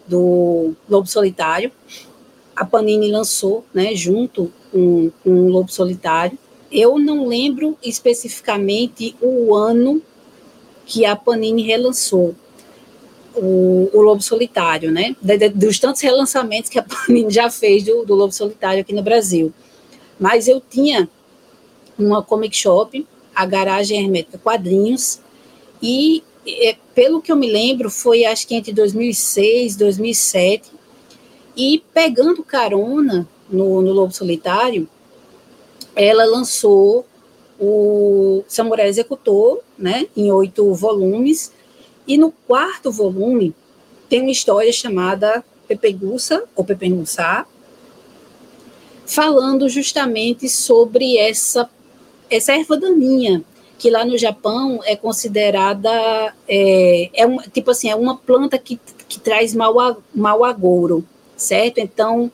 [0.08, 1.74] do Lobo Solitário,
[2.58, 6.38] a Panini lançou, né, junto com, com o Lobo Solitário.
[6.72, 10.02] Eu não lembro especificamente o ano
[10.88, 12.34] que a Panini relançou
[13.36, 15.16] o, o Lobo Solitário, né?
[15.22, 18.94] De, de, dos tantos relançamentos que a Panini já fez do, do Lobo Solitário aqui
[18.94, 19.54] no Brasil.
[20.20, 21.08] Mas eu tinha
[21.98, 25.20] uma comic shop, a Garagem Hermética Quadrinhos,
[25.82, 30.77] e é, pelo que eu me lembro, foi acho que entre 2006 e 2007,
[31.58, 34.88] e pegando carona no, no Lobo Solitário,
[35.96, 37.06] ela lançou
[37.60, 41.52] o Samurai Executor, né, em oito volumes,
[42.08, 43.56] e no quarto volume
[44.08, 47.48] tem uma história chamada Pepegussa, ou Pepengussá,
[49.06, 51.68] falando justamente sobre essa,
[52.30, 53.44] essa erva daninha
[53.80, 58.80] que lá no Japão é considerada é, é uma, tipo assim é uma planta que,
[59.08, 61.06] que traz mau, mau agouro,
[61.38, 61.78] certo?
[61.78, 62.32] Então,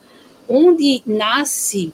[0.47, 1.93] onde nasce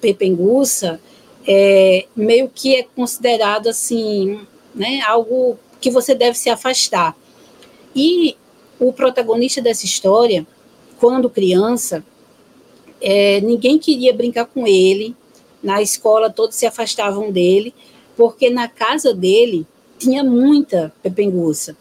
[0.00, 1.00] pepenguça,
[1.46, 4.40] é, meio que é considerado assim,
[4.74, 7.16] né, algo que você deve se afastar.
[7.94, 8.36] E
[8.78, 10.46] o protagonista dessa história,
[10.98, 12.04] quando criança,
[13.00, 15.16] é, ninguém queria brincar com ele,
[15.62, 17.74] na escola todos se afastavam dele,
[18.16, 19.66] porque na casa dele
[19.98, 21.76] tinha muita pepenguça.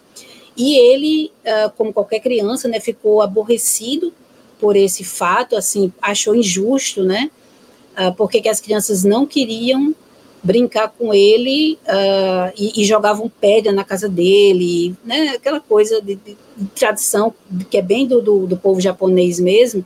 [0.55, 4.11] E ele, ah, como qualquer criança, né, ficou aborrecido
[4.59, 7.29] por esse fato, assim, achou injusto, né,
[7.95, 9.95] ah, porque que as crianças não queriam
[10.43, 16.15] brincar com ele uh, e, e, jogavam pedra na casa dele, né, aquela coisa de,
[16.15, 17.33] de, de tradição
[17.69, 19.83] que é bem do, do, do povo japonês mesmo,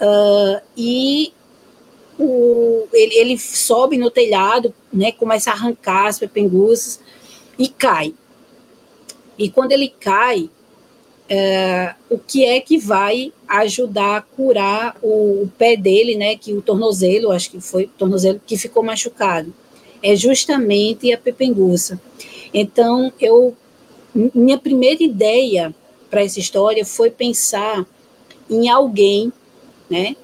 [0.00, 1.32] uh, e
[2.18, 6.98] o, ele, ele, sobe no telhado, né, começa a arrancar as pepenguças
[7.58, 8.14] e cai.
[9.38, 10.48] E quando ele cai,
[11.28, 16.52] é, o que é que vai ajudar a curar o, o, pé dele, né, que
[16.52, 19.52] o tornozelo, acho que foi o tornozelo que ficou machucado,
[20.02, 22.00] é justamente a pepenguça.
[22.52, 23.56] Então, eu
[24.34, 25.74] minha primeira ideia
[26.08, 27.84] para essa história foi pensar
[28.48, 29.30] em alguém,
[29.90, 30.16] né,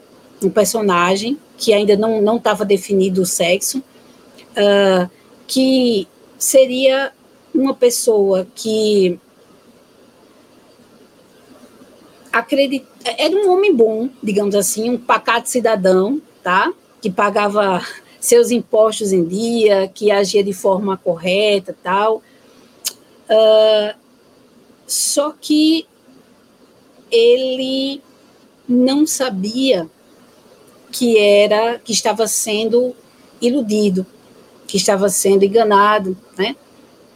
[0.42, 5.10] um personagem que ainda não estava definido o sexo, uh,
[5.46, 7.12] que seria
[7.54, 9.20] uma pessoa que
[13.18, 16.72] era um homem bom, digamos assim, um pacato cidadão, tá?
[17.00, 17.84] Que pagava
[18.18, 22.22] seus impostos em dia, que agia de forma correta, tal.
[23.28, 23.94] Uh,
[24.86, 25.86] só que
[27.10, 28.02] ele
[28.68, 29.88] não sabia
[30.90, 32.94] que era que estava sendo
[33.40, 34.06] iludido,
[34.66, 36.54] que estava sendo enganado, né,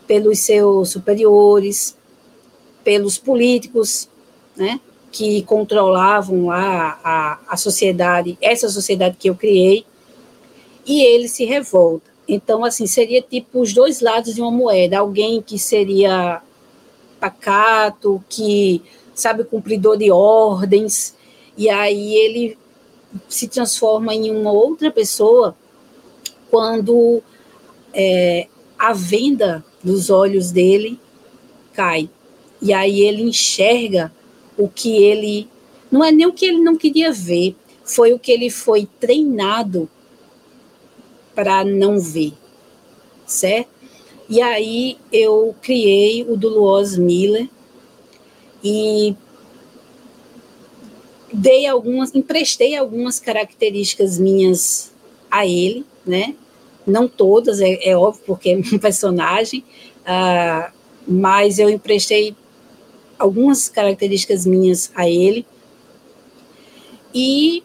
[0.07, 1.97] pelos seus superiores,
[2.83, 4.09] pelos políticos,
[4.57, 4.81] né,
[5.17, 9.87] que controlavam a, a, a sociedade, essa sociedade que eu criei,
[10.85, 12.11] e ele se revolta.
[12.29, 14.99] Então, assim, seria tipo os dois lados de uma moeda.
[14.99, 16.43] Alguém que seria
[17.19, 18.83] pacato, que
[19.15, 21.15] sabe cumpridor de ordens,
[21.57, 22.59] e aí ele
[23.27, 25.57] se transforma em uma outra pessoa
[26.51, 27.23] quando
[27.95, 28.49] é,
[28.79, 31.01] a venda dos olhos dele
[31.73, 32.11] cai.
[32.61, 34.13] E aí ele enxerga
[34.57, 35.49] o que ele.
[35.91, 39.89] Não é nem o que ele não queria ver, foi o que ele foi treinado
[41.35, 42.33] para não ver,
[43.27, 43.69] certo?
[44.29, 47.49] E aí eu criei o Duluoz Miller
[48.65, 49.15] e
[51.33, 54.93] dei algumas, emprestei algumas características minhas
[55.31, 56.35] a ele, né?
[56.85, 59.63] Não todas, é, é óbvio, porque é um personagem,
[60.03, 60.73] uh,
[61.07, 62.35] mas eu emprestei
[63.19, 65.47] algumas características minhas a ele.
[67.15, 67.63] E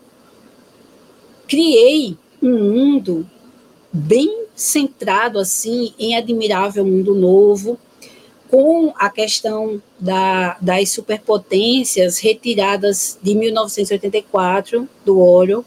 [1.48, 3.30] criei um mundo
[3.92, 7.78] bem centrado assim em admirável mundo novo
[8.52, 15.64] com a questão da, das superpotências retiradas de 1984 do Orwell,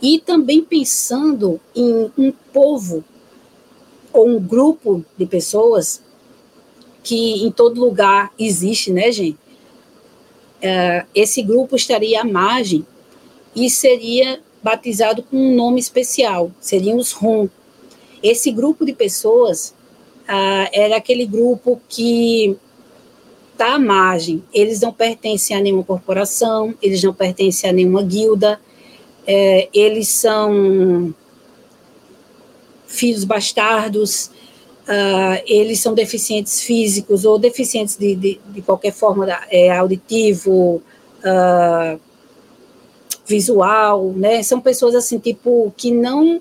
[0.00, 3.02] e também pensando em um povo
[4.12, 6.02] ou um grupo de pessoas
[7.02, 9.38] que em todo lugar existe, né, gente?
[10.62, 12.86] Uh, esse grupo estaria à margem
[13.54, 17.48] e seria batizado com um nome especial, seriam os ROM.
[18.22, 19.74] Esse grupo de pessoas
[20.28, 22.56] ah, era aquele grupo que
[23.52, 24.42] está à margem.
[24.52, 28.60] Eles não pertencem a nenhuma corporação, eles não pertencem a nenhuma guilda,
[29.26, 31.14] é, eles são
[32.86, 34.30] filhos bastardos,
[34.82, 40.82] Uh, eles são deficientes físicos ou deficientes de, de, de qualquer forma, é, auditivo,
[41.22, 42.00] uh,
[43.24, 44.42] visual, né?
[44.42, 46.40] São pessoas assim, tipo, que não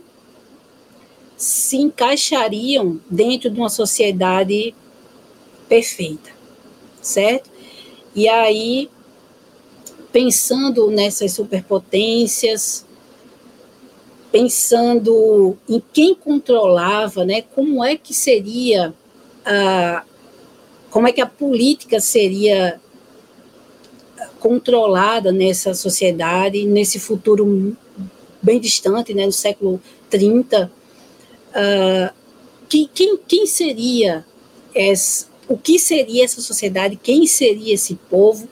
[1.37, 4.75] se encaixariam dentro de uma sociedade
[5.67, 6.29] perfeita,
[7.01, 7.49] certo?
[8.13, 8.89] E aí,
[10.11, 12.85] pensando nessas superpotências,
[14.31, 18.93] pensando em quem controlava, né, como é que seria
[19.45, 20.03] a,
[20.89, 22.79] como é que a política seria
[24.39, 27.75] controlada nessa sociedade, nesse futuro
[28.41, 30.71] bem distante, né, no século 30,
[31.49, 32.13] uh,
[32.67, 34.25] que, quem, quem seria
[34.73, 38.47] essa, o que seria essa sociedade, quem seria esse povo?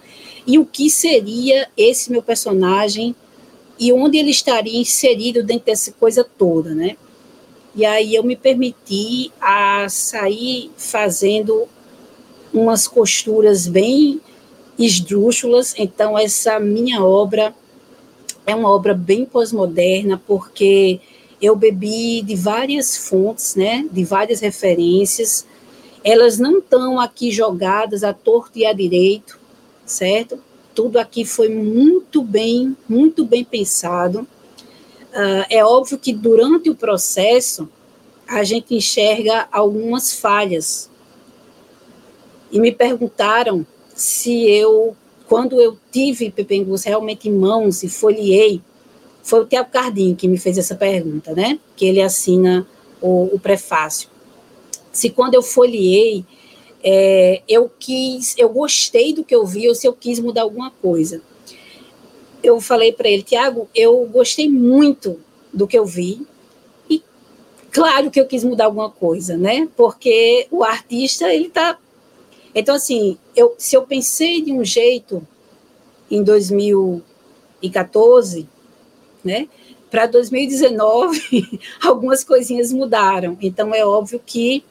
[0.45, 3.15] E o que seria esse meu personagem
[3.79, 6.97] e onde ele estaria inserido dentro dessa coisa toda, né?
[7.75, 11.67] E aí eu me permiti a sair fazendo
[12.53, 14.19] umas costuras bem
[14.77, 15.73] esdrúxulas.
[15.77, 17.53] Então, essa minha obra
[18.45, 20.99] é uma obra bem pós-moderna, porque
[21.41, 25.45] eu bebi de várias fontes, né, de várias referências.
[26.03, 29.39] Elas não estão aqui jogadas à torto e à direito,
[29.85, 30.41] certo?
[30.79, 34.21] Tudo aqui foi muito bem, muito bem pensado.
[34.21, 37.67] Uh, é óbvio que durante o processo
[38.25, 40.89] a gente enxerga algumas falhas.
[42.49, 44.95] E me perguntaram se eu,
[45.27, 48.61] quando eu tive Pepengus realmente em mãos e folheei,
[49.21, 51.59] foi o Tiago Cardim que me fez essa pergunta, né?
[51.75, 52.65] Que ele assina
[53.01, 54.07] o, o prefácio.
[54.93, 56.23] Se quando eu folheei,
[56.83, 60.71] é, eu quis, eu gostei do que eu vi, ou se eu quis mudar alguma
[60.71, 61.21] coisa.
[62.41, 65.19] Eu falei para ele, Tiago, eu gostei muito
[65.53, 66.25] do que eu vi,
[66.89, 67.03] e
[67.71, 69.69] claro que eu quis mudar alguma coisa, né?
[69.75, 71.77] Porque o artista, ele tá.
[72.55, 75.27] Então, assim, eu, se eu pensei de um jeito
[76.09, 78.47] em 2014,
[79.23, 79.47] né?
[79.91, 83.37] Para 2019, algumas coisinhas mudaram.
[83.41, 84.63] Então, é óbvio que.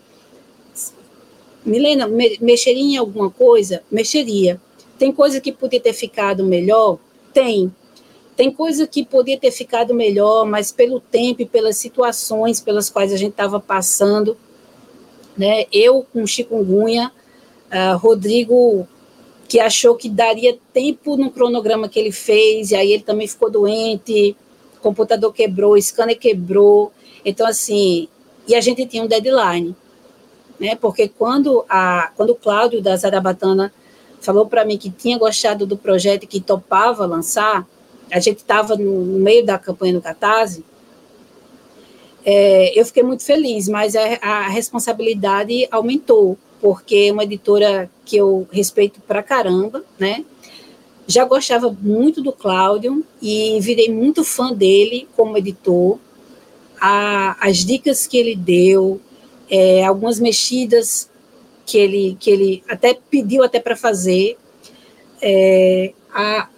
[1.69, 3.83] Milena, me, mexeria em alguma coisa?
[3.91, 4.61] Mexeria.
[4.99, 6.99] Tem coisa que podia ter ficado melhor?
[7.33, 7.73] Tem.
[8.37, 13.13] Tem coisa que podia ter ficado melhor, mas pelo tempo e pelas situações pelas quais
[13.13, 14.37] a gente estava passando,
[15.37, 15.67] né?
[15.73, 17.13] Eu com chikungunya,
[17.71, 18.87] uh, Rodrigo
[19.49, 23.51] que achou que daria tempo no cronograma que ele fez, e aí ele também ficou
[23.51, 24.37] doente,
[24.83, 26.93] computador quebrou, scanner quebrou.
[27.25, 28.09] Então, assim,
[28.47, 29.75] e a gente tinha um deadline,
[30.59, 30.77] né?
[30.77, 33.73] Porque quando, a, quando o Cláudio da Zarabatana
[34.21, 37.67] falou para mim que tinha gostado do projeto e que topava lançar,
[38.11, 40.65] a gente estava no, no, meio da campanha do Catarse,
[42.25, 48.17] é, eu fiquei muito feliz, mas a, a responsabilidade aumentou, porque é uma editora que
[48.17, 50.25] eu respeito pra caramba, né?
[51.07, 55.99] Já gostava muito do Cláudio e virei muito fã dele como editor.
[56.79, 59.01] A, as dicas que ele deu,
[59.51, 61.11] é, algumas mexidas
[61.67, 64.37] que ele, que ele até pediu até para fazer.
[65.21, 66.49] É, a,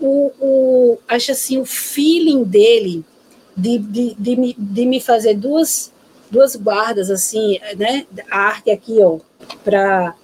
[0.00, 3.04] o, o, acho assim, o feeling dele
[3.56, 5.92] de, de, de, me, de me fazer duas
[6.30, 8.06] duas guardas, assim, né?
[8.30, 9.18] A arte aqui, ó,
[9.64, 10.14] para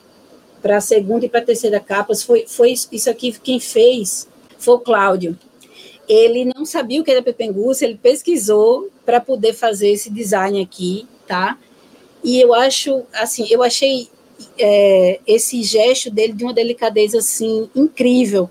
[0.64, 4.80] a segunda e para a terceira capas, foi, foi isso aqui quem fez foi o
[4.80, 5.38] Cláudio.
[6.08, 11.06] Ele não sabia o que era Pepenguça, ele pesquisou para poder fazer esse design aqui,
[11.26, 11.58] tá?
[12.22, 14.08] E eu acho, assim, eu achei
[14.58, 18.48] é, esse gesto dele de uma delicadeza, assim, incrível,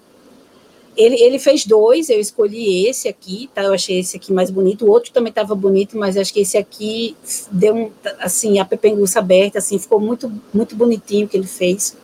[0.95, 3.63] ele, ele fez dois, eu escolhi esse aqui, tá?
[3.63, 4.86] Eu achei esse aqui mais bonito.
[4.86, 7.15] O outro também estava bonito, mas acho que esse aqui
[7.51, 11.95] deu um, assim, a pepenguça aberta, assim, ficou muito, muito bonitinho que ele fez.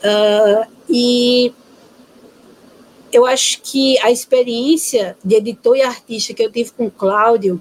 [0.00, 1.52] Uh, e
[3.10, 7.60] eu acho que a experiência de editor e artista que eu tive com o Cláudio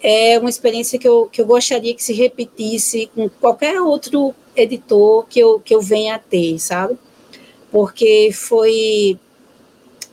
[0.00, 5.26] é uma experiência que eu, que eu gostaria que se repetisse com qualquer outro editor
[5.28, 6.96] que eu, que eu venha a ter, sabe?
[7.70, 9.18] Porque foi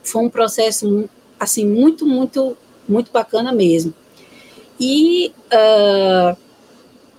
[0.02, 2.56] foi um processo assim muito, muito,
[2.88, 3.92] muito bacana mesmo.
[4.78, 6.36] E uh,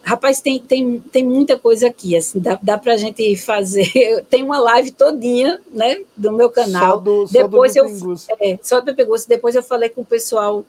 [0.08, 4.24] rapaz, tem, tem, tem muita coisa aqui, assim, dá, dá para a gente fazer.
[4.30, 6.96] Tem uma live todinha, né, do meu canal.
[6.96, 9.28] Só do, depois só do eu é, só do Pepegusto.
[9.28, 10.64] Depois eu falei com o pessoal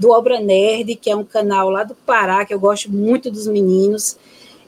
[0.00, 3.46] do Obra Nerd, que é um canal lá do Pará, que eu gosto muito dos
[3.46, 4.16] meninos.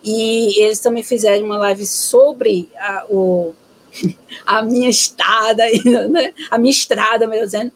[0.05, 3.55] E eles também fizeram uma live sobre a, o,
[4.45, 5.65] a minha estada,
[6.11, 6.35] né?
[6.51, 7.73] a minha estrada, melhor dizendo,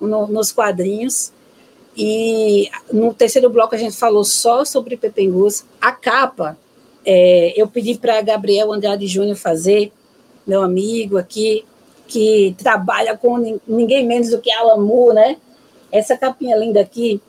[0.00, 1.32] no, nos quadrinhos.
[1.96, 5.64] E no terceiro bloco a gente falou só sobre Pepengus.
[5.80, 6.56] A capa,
[7.04, 9.90] é, eu pedi para Gabriel Andrade Júnior fazer,
[10.46, 11.64] meu amigo aqui,
[12.06, 15.36] que trabalha com ninguém menos do que Moore, né?
[15.92, 17.20] Essa capinha linda aqui.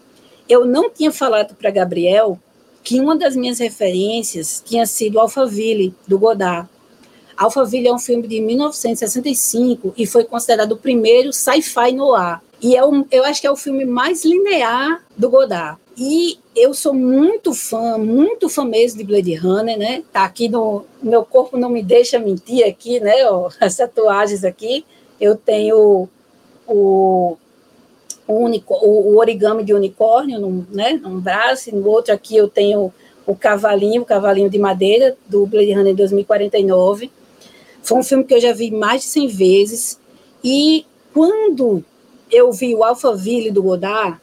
[0.47, 2.37] Eu não tinha falado para Gabriel
[2.83, 6.67] que uma das minhas referências tinha sido Alphaville, do Godard.
[7.37, 12.43] Alphaville é um filme de 1965 e foi considerado o primeiro sci-fi no ar.
[12.61, 15.79] E é um, eu acho que é o filme mais linear do Godard.
[15.97, 20.03] E eu sou muito fã, muito fã mesmo de Blade Runner, né?
[20.11, 23.25] Tá aqui no meu corpo não me deixa mentir aqui, né?
[23.29, 24.85] Ó, as tatuagens aqui.
[25.19, 26.07] Eu tenho
[26.67, 27.37] o,
[28.31, 30.93] o, o origami de unicórnio, num, né?
[30.93, 32.93] Num braço, e no outro aqui eu tenho
[33.25, 37.11] o cavalinho, o cavalinho de madeira do Blade Runner 2049.
[37.83, 39.99] Foi um filme que eu já vi mais de 100 vezes.
[40.43, 41.83] E quando
[42.31, 44.19] eu vi o Alphaville do Godard,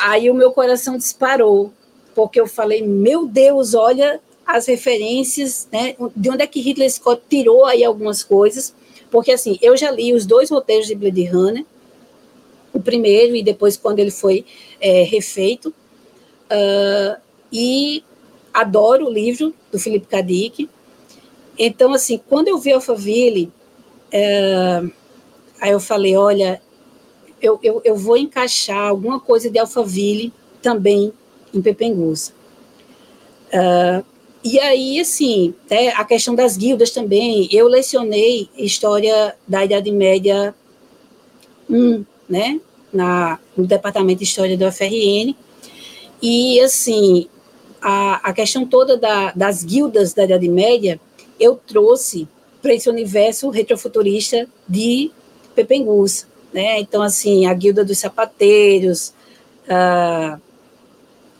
[0.00, 1.72] aí o meu coração disparou,
[2.14, 5.96] porque eu falei, meu Deus, olha as referências, né?
[6.14, 8.74] De onde é que Hitler Scott tirou aí algumas coisas?
[9.10, 11.64] Porque assim, eu já li os dois roteiros de Blade Runner,
[12.76, 14.44] o primeiro e depois quando ele foi
[14.80, 15.74] é, refeito,
[16.50, 17.20] uh,
[17.52, 18.02] e
[18.52, 20.68] adoro o livro do Felipe Cadic.
[21.58, 23.50] Então, assim, quando eu vi Alphaville,
[24.12, 24.90] uh,
[25.60, 26.60] aí eu falei, olha,
[27.40, 31.12] eu, eu, eu vou encaixar alguma coisa de Alphaville também
[31.52, 32.32] em Pepengusa.
[33.48, 34.04] Uh,
[34.42, 40.54] e aí, assim, né, a questão das guildas também, eu lecionei História da Idade Média
[41.68, 42.60] 1, né,
[42.96, 45.34] na, no Departamento de História do UFRN,
[46.22, 47.28] e, assim,
[47.80, 50.98] a, a questão toda da, das guildas da Idade Média,
[51.38, 52.26] eu trouxe
[52.62, 55.10] para esse universo retrofuturista de
[55.54, 59.14] Pepengusa, né, então, assim, a guilda dos sapateiros,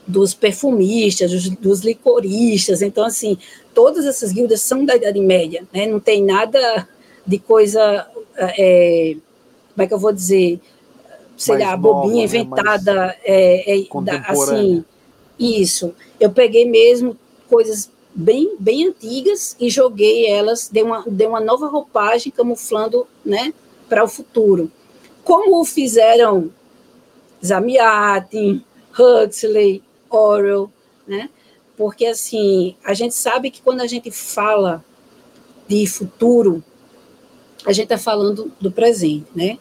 [0.06, 2.80] dos perfumistas, dos, dos, licoristas.
[2.82, 3.36] Então, assim,
[3.74, 5.86] todas essas guildas são da Idade Média, né?
[5.86, 6.88] Não tem nada
[7.26, 9.16] de coisa, é,
[9.74, 10.60] como é que eu vou dizer,
[11.36, 12.22] sei lá, bobinha, né?
[12.22, 13.86] inventada, é, é,
[14.26, 14.84] assim,
[15.38, 15.94] isso.
[16.18, 17.16] Eu peguei mesmo
[17.48, 23.52] coisas bem, bem antigas e joguei elas, dei uma, dei uma nova roupagem, camuflando, né,
[23.88, 24.70] para o futuro.
[25.22, 26.50] Como fizeram
[27.44, 28.64] Zamiatin,
[28.98, 30.70] Huxley, Orwell,
[31.06, 31.28] né?
[31.76, 34.82] Porque, assim, a gente sabe que quando a gente fala
[35.68, 36.64] de futuro,
[37.66, 39.58] a gente está falando do presente, né?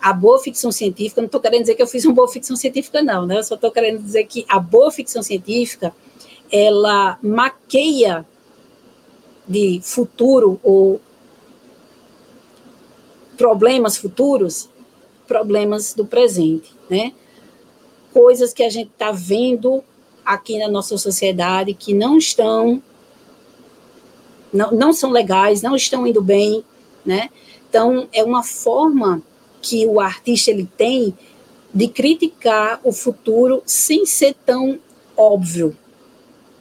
[0.00, 3.02] A boa ficção científica, não estou querendo dizer que eu fiz uma boa ficção científica,
[3.02, 3.38] não, né?
[3.38, 5.94] Eu só estou querendo dizer que a boa ficção científica,
[6.50, 8.24] ela maqueia
[9.46, 11.00] de futuro ou
[13.36, 14.68] problemas futuros,
[15.26, 17.12] problemas do presente, né?
[18.12, 19.82] coisas que a gente está vendo
[20.24, 22.82] aqui na nossa sociedade que não estão,
[24.52, 26.64] não, não são legais, não estão indo bem,
[27.04, 27.30] né?
[27.68, 29.22] Então, é uma forma
[29.60, 31.14] que o artista ele tem
[31.72, 34.78] de criticar o futuro sem ser tão
[35.16, 35.76] óbvio.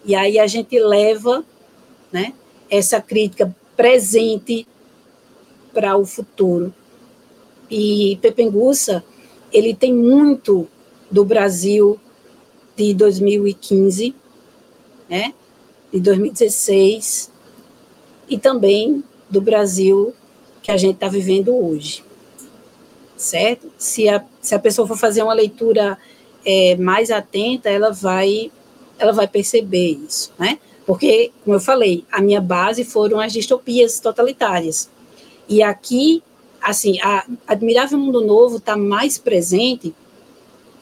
[0.03, 1.45] E aí a gente leva
[2.11, 2.33] né,
[2.69, 4.67] essa crítica presente
[5.73, 6.73] para o futuro.
[7.69, 9.03] E Pepengussa,
[9.51, 10.67] ele tem muito
[11.11, 11.99] do Brasil
[12.75, 14.15] de 2015,
[15.09, 15.33] né,
[15.91, 17.31] de 2016,
[18.29, 20.13] e também do Brasil
[20.61, 22.06] que a gente está vivendo hoje.
[23.17, 23.71] Certo?
[23.77, 25.97] Se a, se a pessoa for fazer uma leitura
[26.45, 28.51] é, mais atenta, ela vai,
[28.97, 30.59] ela vai perceber isso, né?
[30.85, 34.89] Porque, como eu falei, a minha base foram as distopias totalitárias.
[35.49, 36.23] E aqui,
[36.61, 39.93] assim, a Admirável Mundo Novo está mais presente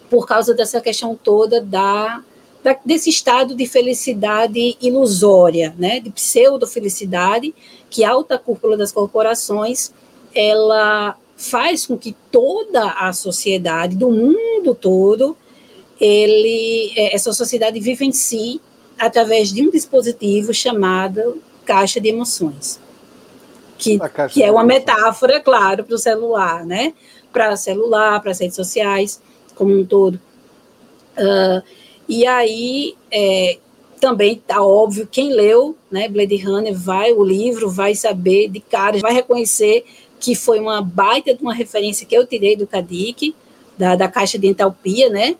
[0.09, 2.23] por causa dessa questão toda da,
[2.63, 7.53] da, desse estado de felicidade ilusória, né, de pseudo-felicidade,
[7.89, 9.91] que a alta cúpula das corporações
[10.33, 15.37] ela faz com que toda a sociedade do mundo todo
[15.99, 18.61] ele é, essa sociedade vive em si
[18.97, 22.79] através de um dispositivo chamado caixa de emoções
[23.77, 23.99] que,
[24.31, 26.93] que é uma metáfora claro para o celular né
[27.33, 29.21] para celular para as redes sociais
[29.55, 30.15] como um todo.
[31.17, 31.63] Uh,
[32.07, 33.57] e aí, é,
[33.99, 38.99] também está óbvio, quem leu né, Blade Runner vai, o livro, vai saber de cara,
[38.99, 39.85] vai reconhecer
[40.19, 43.35] que foi uma baita de uma referência que eu tirei do Cadic,
[43.77, 45.35] da, da caixa de entalpia, né?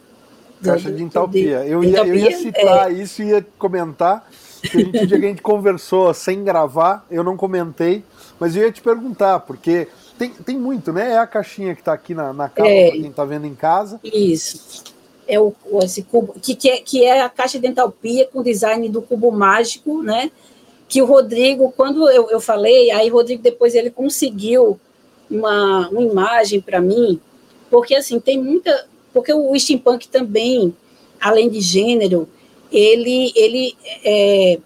[0.64, 1.66] Caixa de entalpia.
[1.66, 2.94] eu, ia, entalpia, eu ia citar é.
[2.94, 4.28] isso e ia comentar.
[4.62, 8.04] Que a gente, dia que a gente conversou sem gravar, eu não comentei,
[8.40, 11.12] mas eu ia te perguntar, porque tem, tem muito, né?
[11.12, 13.56] É a caixinha que está aqui na, na capa, é, para quem está vendo em
[13.56, 14.00] casa.
[14.04, 14.84] Isso.
[15.28, 15.54] É o,
[15.84, 19.32] esse cubo, que, que, é, que é a caixa de entalpia com design do cubo
[19.32, 20.32] mágico, né?
[20.88, 24.80] Que o Rodrigo, quando eu, eu falei, aí o Rodrigo depois ele conseguiu
[25.30, 27.20] uma, uma imagem para mim,
[27.70, 28.88] porque assim, tem muita.
[29.14, 30.76] Porque o steampunk também,
[31.20, 32.28] além de gênero,
[32.72, 34.60] ele, ele é,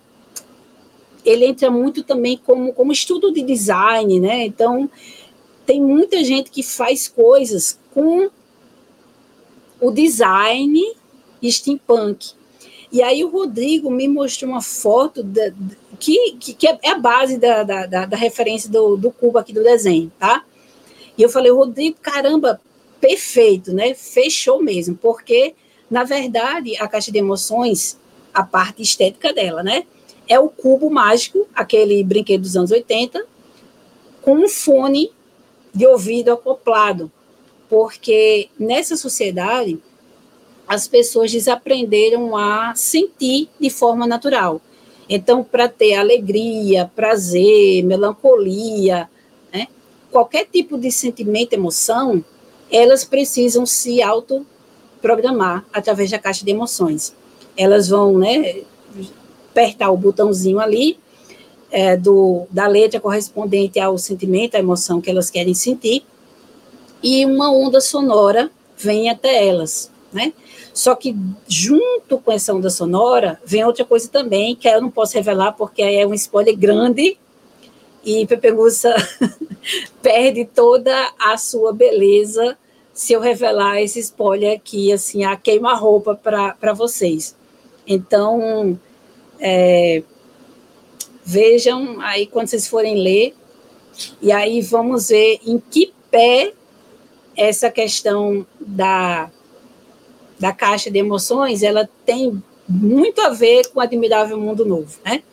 [1.24, 4.45] ele entra muito também como, como estudo de design, né?
[4.45, 4.89] Então,
[5.65, 8.30] tem muita gente que faz coisas com
[9.80, 10.82] o design
[11.43, 12.32] steampunk.
[12.91, 15.53] E aí o Rodrigo me mostrou uma foto da,
[15.99, 19.63] que, que, que, é a base da, da, da, referência do, do cubo aqui do
[19.63, 20.43] desenho, tá?
[21.17, 22.59] E eu falei, Rodrigo, caramba,
[22.99, 23.93] perfeito, né?
[23.93, 25.53] Fechou mesmo, porque,
[25.89, 27.99] na verdade, a caixa de emoções,
[28.33, 29.83] a parte estética dela, né?
[30.27, 33.25] É o cubo mágico, aquele brinquedo dos anos 80,
[34.21, 35.11] com um fone
[35.73, 37.11] de ouvido acoplado,
[37.69, 39.79] porque nessa sociedade
[40.67, 44.61] as pessoas desaprenderam a sentir de forma natural.
[45.10, 49.10] Então, para ter alegria, prazer, melancolia,
[49.51, 49.68] né,
[50.12, 52.24] qualquer tipo de sentimento, emoção,
[52.72, 57.16] elas precisam se autoprogramar através da caixa de emoções.
[57.57, 58.62] Elas vão né,
[59.49, 60.99] apertar o botãozinho ali
[61.72, 66.05] é, do, da letra correspondente ao sentimento, à emoção que elas querem sentir,
[67.01, 70.34] e uma onda sonora vem até elas, né?
[70.80, 71.13] Só que
[71.45, 75.82] junto com essa onda sonora vem outra coisa também, que eu não posso revelar porque
[75.82, 77.17] é um spoiler grande
[78.01, 78.95] e Pepenguça
[80.01, 82.57] perde toda a sua beleza
[82.93, 87.36] se eu revelar esse spoiler aqui, assim, a queima-roupa para vocês.
[87.86, 88.80] Então,
[89.38, 90.01] é,
[91.25, 93.36] vejam aí quando vocês forem ler,
[94.21, 96.53] e aí vamos ver em que pé
[97.36, 99.30] essa questão da,
[100.39, 105.23] da caixa de emoções, ela tem muito a ver com o Admirável Mundo Novo, né?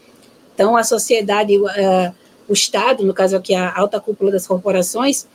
[0.54, 2.14] Então, a sociedade, uh,
[2.48, 5.26] o Estado, no caso aqui a alta cúpula das corporações,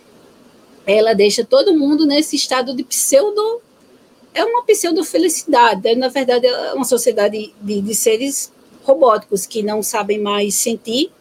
[0.86, 3.62] ela deixa todo mundo nesse estado de pseudo
[4.34, 5.82] é uma pseudo-felicidade.
[5.84, 5.96] Né?
[5.96, 8.52] Na verdade, é uma sociedade de, de, seres
[8.84, 11.12] robóticos que não sabem mais sentir,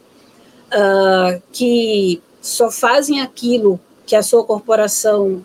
[0.68, 5.44] uh, que só fazem aquilo que a sua corporação.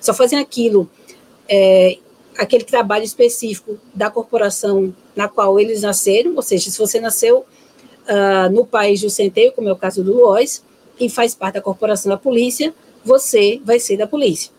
[0.00, 0.88] Só fazem aquilo,
[1.50, 1.98] é,
[2.38, 8.50] aquele trabalho específico da corporação na qual eles nasceram, ou seja, se você nasceu uh,
[8.52, 10.64] no país do centeio, como é o caso do Lois,
[10.98, 12.72] e faz parte da corporação da polícia,
[13.04, 14.52] você vai ser da polícia.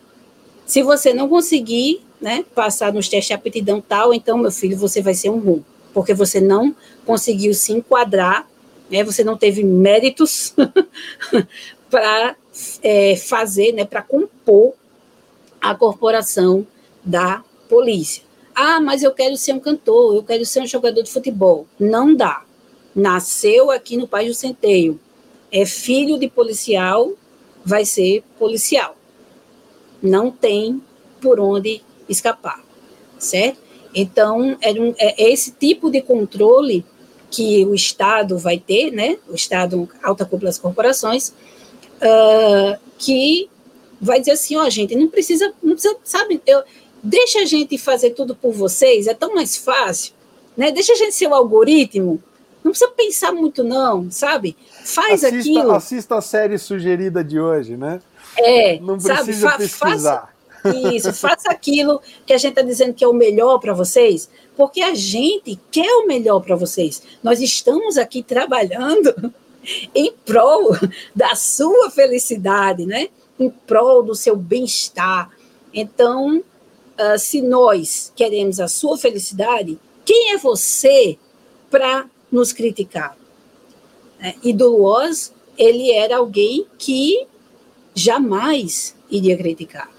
[0.65, 5.01] Se você não conseguir né, passar nos testes de aptidão tal, então, meu filho, você
[5.01, 5.63] vai ser um rum,
[5.93, 6.75] porque você não
[7.05, 8.47] conseguiu se enquadrar,
[8.89, 10.53] né, você não teve méritos
[11.89, 12.35] para
[12.83, 14.73] é, fazer, né, para compor
[15.61, 16.65] a corporação
[17.03, 18.23] da polícia.
[18.53, 21.65] Ah, mas eu quero ser um cantor, eu quero ser um jogador de futebol.
[21.79, 22.43] Não dá.
[22.93, 24.99] Nasceu aqui no País do Centeio,
[25.51, 27.13] é filho de policial,
[27.63, 28.97] vai ser policial.
[30.01, 30.81] Não tem
[31.21, 32.61] por onde escapar,
[33.17, 33.59] certo?
[33.93, 36.85] Então, é, um, é esse tipo de controle
[37.29, 39.17] que o Estado vai ter, né?
[39.29, 43.49] O Estado, alta cúpula das corporações, uh, que
[44.01, 46.63] vai dizer assim, ó, oh, gente, não precisa, não precisa, sabe, eu,
[47.03, 50.13] deixa a gente fazer tudo por vocês, é tão mais fácil,
[50.55, 50.71] né?
[50.71, 52.21] Deixa a gente ser o algoritmo,
[52.63, 54.55] não precisa pensar muito, não, sabe?
[54.83, 55.71] Faz assista, aquilo.
[55.71, 58.01] Assista a série sugerida de hoje, né?
[58.37, 59.57] É, não precisa sabe?
[59.57, 60.33] pesquisar.
[60.61, 64.29] Faça, isso, faça aquilo que a gente está dizendo que é o melhor para vocês,
[64.55, 67.01] porque a gente quer o melhor para vocês.
[67.23, 69.33] Nós estamos aqui trabalhando
[69.93, 70.77] em prol
[71.15, 73.09] da sua felicidade, né?
[73.39, 75.31] Em prol do seu bem-estar.
[75.73, 76.43] Então,
[77.01, 81.17] uh, se nós queremos a sua felicidade, quem é você
[81.69, 83.17] para nos criticar.
[84.19, 87.25] É, e Duoz, ele era alguém que
[87.95, 89.89] jamais iria criticar.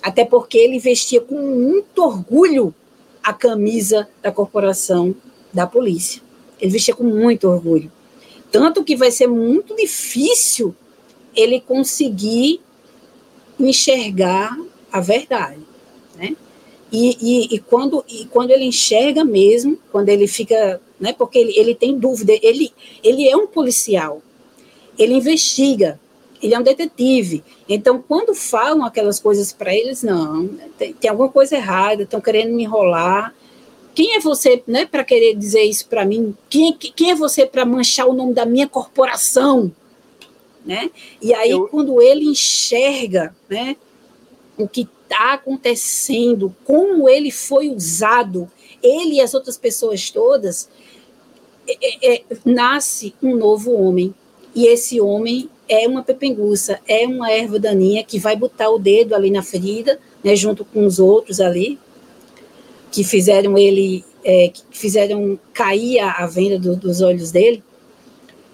[0.00, 2.74] Até porque ele vestia com muito orgulho
[3.22, 5.14] a camisa da corporação
[5.52, 6.22] da polícia.
[6.60, 7.90] Ele vestia com muito orgulho.
[8.50, 10.74] Tanto que vai ser muito difícil
[11.34, 12.60] ele conseguir
[13.58, 14.56] enxergar
[14.90, 15.67] a verdade.
[16.90, 21.52] E, e, e, quando, e quando ele enxerga mesmo, quando ele fica, né, porque ele,
[21.56, 22.72] ele tem dúvida, ele,
[23.02, 24.22] ele é um policial,
[24.98, 26.00] ele investiga,
[26.42, 27.44] ele é um detetive.
[27.68, 32.54] Então, quando falam aquelas coisas para eles, não, tem, tem, alguma coisa errada, estão querendo
[32.54, 33.34] me enrolar.
[33.94, 36.34] Quem é você né, para querer dizer isso para mim?
[36.48, 39.72] Quem, quem é você para manchar o nome da minha corporação?
[40.64, 40.90] Né?
[41.20, 41.68] E aí, Eu...
[41.68, 43.76] quando ele enxerga né,
[44.58, 48.50] o que está acontecendo, como ele foi usado,
[48.82, 50.68] ele e as outras pessoas todas,
[51.66, 54.14] é, é, é, nasce um novo homem.
[54.54, 59.14] E esse homem é uma pepenguça, é uma erva daninha que vai botar o dedo
[59.14, 61.78] ali na ferida, né, junto com os outros ali,
[62.90, 67.62] que fizeram ele, é, que fizeram cair a, a venda do, dos olhos dele.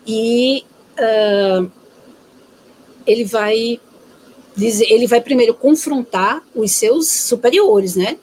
[0.07, 0.65] E
[0.99, 1.71] uh,
[3.07, 3.81] ele vai
[4.57, 8.19] dizer, ele vai primeiro confrontar os seus superiores, né?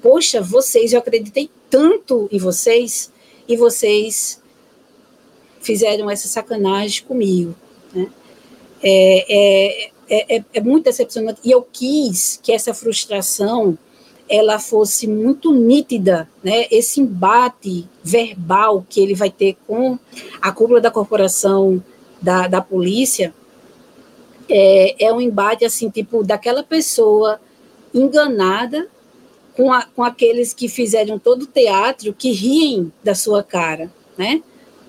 [0.00, 3.10] Poxa, vocês, eu acreditei tanto em vocês
[3.48, 4.40] e vocês
[5.60, 7.54] fizeram essa sacanagem comigo,
[7.94, 8.08] né?
[8.82, 11.40] É, é, é, é, é muito decepcionante.
[11.44, 13.78] E eu quis que essa frustração
[14.28, 16.66] ela fosse muito nítida, né?
[16.70, 19.98] Esse embate verbal que ele vai ter com
[20.40, 21.82] a cúpula da corporação
[22.20, 23.34] da, da polícia,
[24.54, 27.40] é, é um embate assim, tipo, daquela pessoa
[27.94, 28.86] enganada
[29.56, 34.42] com, a, com aqueles que fizeram todo o teatro que riem da sua cara, né?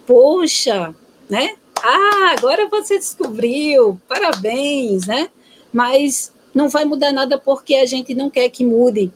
[0.06, 0.94] Poxa,
[1.30, 1.56] né?
[1.82, 5.30] Ah, agora você descobriu, parabéns, né?
[5.72, 9.14] Mas não vai mudar nada porque a gente não quer que mude.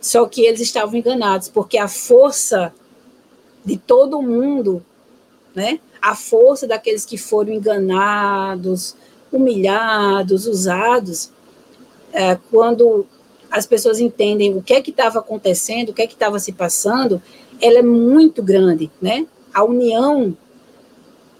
[0.00, 2.74] Só que eles estavam enganados, porque a força
[3.64, 4.84] de todo mundo,
[5.54, 5.78] né?
[6.02, 8.96] A força daqueles que foram enganados,
[9.32, 11.30] humilhados, usados,
[12.12, 13.06] é, quando
[13.50, 16.52] as pessoas entendem o que é que estava acontecendo, o que é que estava se
[16.52, 17.20] passando,
[17.60, 19.26] ela é muito grande, né?
[19.52, 20.36] A união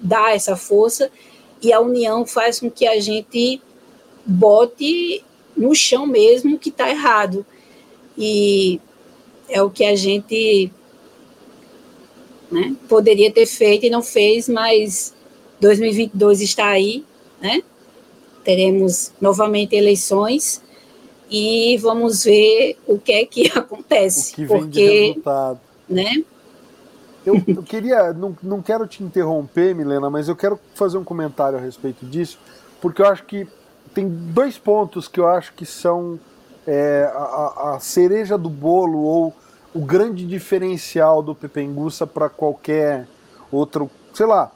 [0.01, 1.11] dá essa força
[1.63, 3.61] e a união faz com que a gente
[4.25, 5.25] bote
[5.57, 7.45] no chão mesmo que está errado.
[8.17, 8.81] E
[9.49, 10.73] é o que a gente
[12.51, 15.15] né, poderia ter feito e não fez, mas
[15.61, 17.05] 2022 está aí,
[17.41, 17.63] né?
[18.51, 20.61] Teremos novamente eleições
[21.31, 24.33] e vamos ver o que é que acontece.
[24.33, 25.61] O que vem porque, de resultado.
[25.89, 26.25] Né?
[27.25, 31.59] Eu, eu queria, não, não quero te interromper, Milena, mas eu quero fazer um comentário
[31.59, 32.41] a respeito disso,
[32.81, 33.47] porque eu acho que
[33.95, 36.19] tem dois pontos que eu acho que são
[36.67, 39.33] é, a, a, cereja do bolo ou
[39.73, 43.07] o grande diferencial do Pepengussa para qualquer
[43.53, 44.51] outro, sei lá,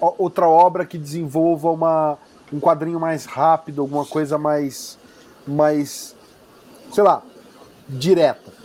[0.00, 2.18] outra obra que desenvolva uma,
[2.52, 4.98] um quadrinho mais rápido, alguma coisa mais,
[5.46, 6.14] mais,
[6.92, 7.22] sei lá,
[7.88, 8.62] direta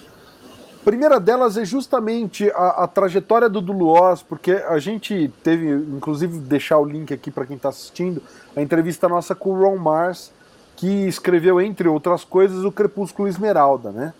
[0.87, 6.77] primeira delas é justamente a, a trajetória do Duluoz, porque a gente teve, inclusive, deixar
[6.77, 8.23] o link aqui para quem está assistindo,
[8.55, 10.31] a entrevista nossa com o Ron Mars,
[10.77, 14.13] que escreveu, entre outras coisas, o Crepúsculo Esmeralda, né?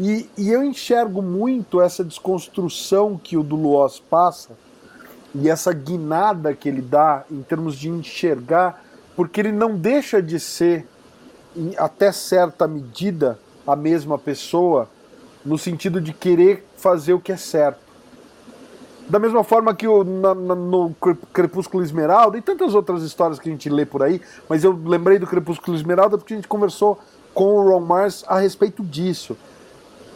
[0.00, 4.56] E, e eu enxergo muito essa desconstrução que o Duluoz passa
[5.34, 8.82] e essa guinada que ele dá em termos de enxergar,
[9.16, 10.86] porque ele não deixa de ser,
[11.56, 14.88] em, até certa medida, a mesma pessoa,
[15.44, 17.86] no sentido de querer fazer o que é certo.
[19.08, 20.94] Da mesma forma que o, na, na, no
[21.32, 25.18] Crepúsculo Esmeralda e tantas outras histórias que a gente lê por aí, mas eu lembrei
[25.18, 26.98] do Crepúsculo Esmeralda porque a gente conversou
[27.32, 29.36] com o Ron Mars a respeito disso.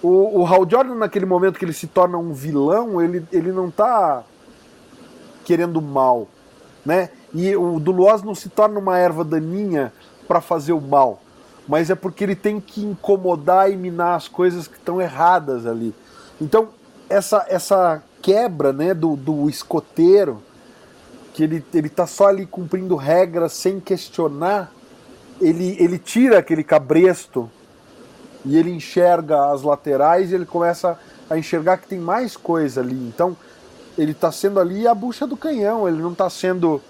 [0.03, 3.69] O, o Hal Jordan, naquele momento que ele se torna um vilão, ele, ele não
[3.69, 4.25] está
[5.45, 6.27] querendo mal,
[6.85, 7.11] né?
[7.33, 9.93] E o Duluoz não se torna uma erva daninha
[10.27, 11.21] para fazer o mal
[11.71, 15.95] mas é porque ele tem que incomodar e minar as coisas que estão erradas ali.
[16.41, 16.71] Então,
[17.09, 20.43] essa, essa quebra né, do, do escoteiro,
[21.33, 24.73] que ele, ele tá só ali cumprindo regras sem questionar,
[25.41, 27.49] ele, ele tira aquele cabresto
[28.45, 30.99] e ele enxerga as laterais e ele começa
[31.31, 32.97] a enxergar que tem mais coisa ali.
[32.97, 33.37] Então,
[33.97, 36.83] ele está sendo ali a bucha do canhão, ele não está sendo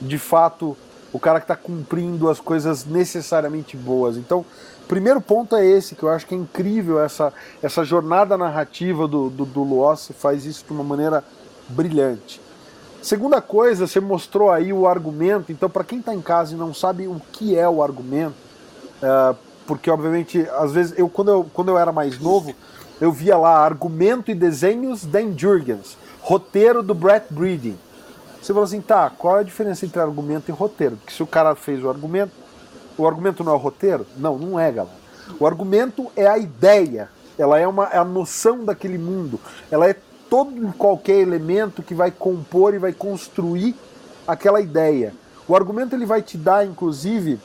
[0.00, 0.76] de fato
[1.12, 4.16] o cara que está cumprindo as coisas necessariamente boas.
[4.16, 4.44] Então,
[4.86, 7.32] primeiro ponto é esse, que eu acho que é incrível essa,
[7.62, 11.24] essa jornada narrativa do, do, do Luoss, faz isso de uma maneira
[11.68, 12.40] brilhante.
[13.00, 16.74] Segunda coisa, você mostrou aí o argumento, então para quem está em casa e não
[16.74, 18.34] sabe o que é o argumento,
[19.00, 19.34] é,
[19.66, 22.54] porque obviamente, às vezes, eu quando, eu quando eu era mais novo,
[23.00, 27.78] eu via lá argumento e desenhos Dan Jurgens, roteiro do Brett Breeding.
[28.46, 30.94] Você fala assim, tá, qual é a diferença entre argumento e roteiro?
[30.98, 32.30] Porque se o cara fez o argumento,
[32.96, 34.06] o argumento não é o roteiro?
[34.16, 34.94] Não, não é, galera.
[35.40, 39.96] O argumento é a ideia, ela é, uma, é a noção daquele mundo, ela é
[40.30, 43.74] todo qualquer elemento que vai compor e vai construir
[44.28, 45.12] aquela ideia.
[45.48, 47.40] O argumento ele vai te dar, inclusive,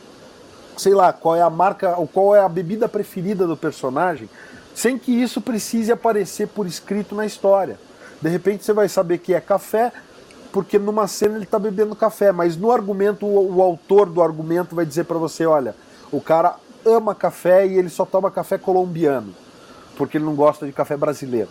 [0.77, 4.29] sei lá, qual é a marca ou qual é a bebida preferida do personagem,
[4.75, 7.79] sem que isso precise aparecer por escrito na história.
[8.21, 9.91] De repente você vai saber que é café,
[10.51, 14.75] porque numa cena ele está bebendo café, mas no argumento o, o autor do argumento
[14.75, 15.75] vai dizer para você, olha,
[16.11, 19.33] o cara ama café e ele só toma café colombiano,
[19.97, 21.49] porque ele não gosta de café brasileiro.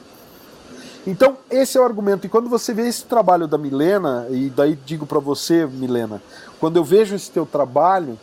[1.07, 2.26] Então, esse é o argumento.
[2.26, 6.22] E quando você vê esse trabalho da Milena, e daí digo para você, Milena,
[6.59, 8.18] quando eu vejo esse teu trabalho,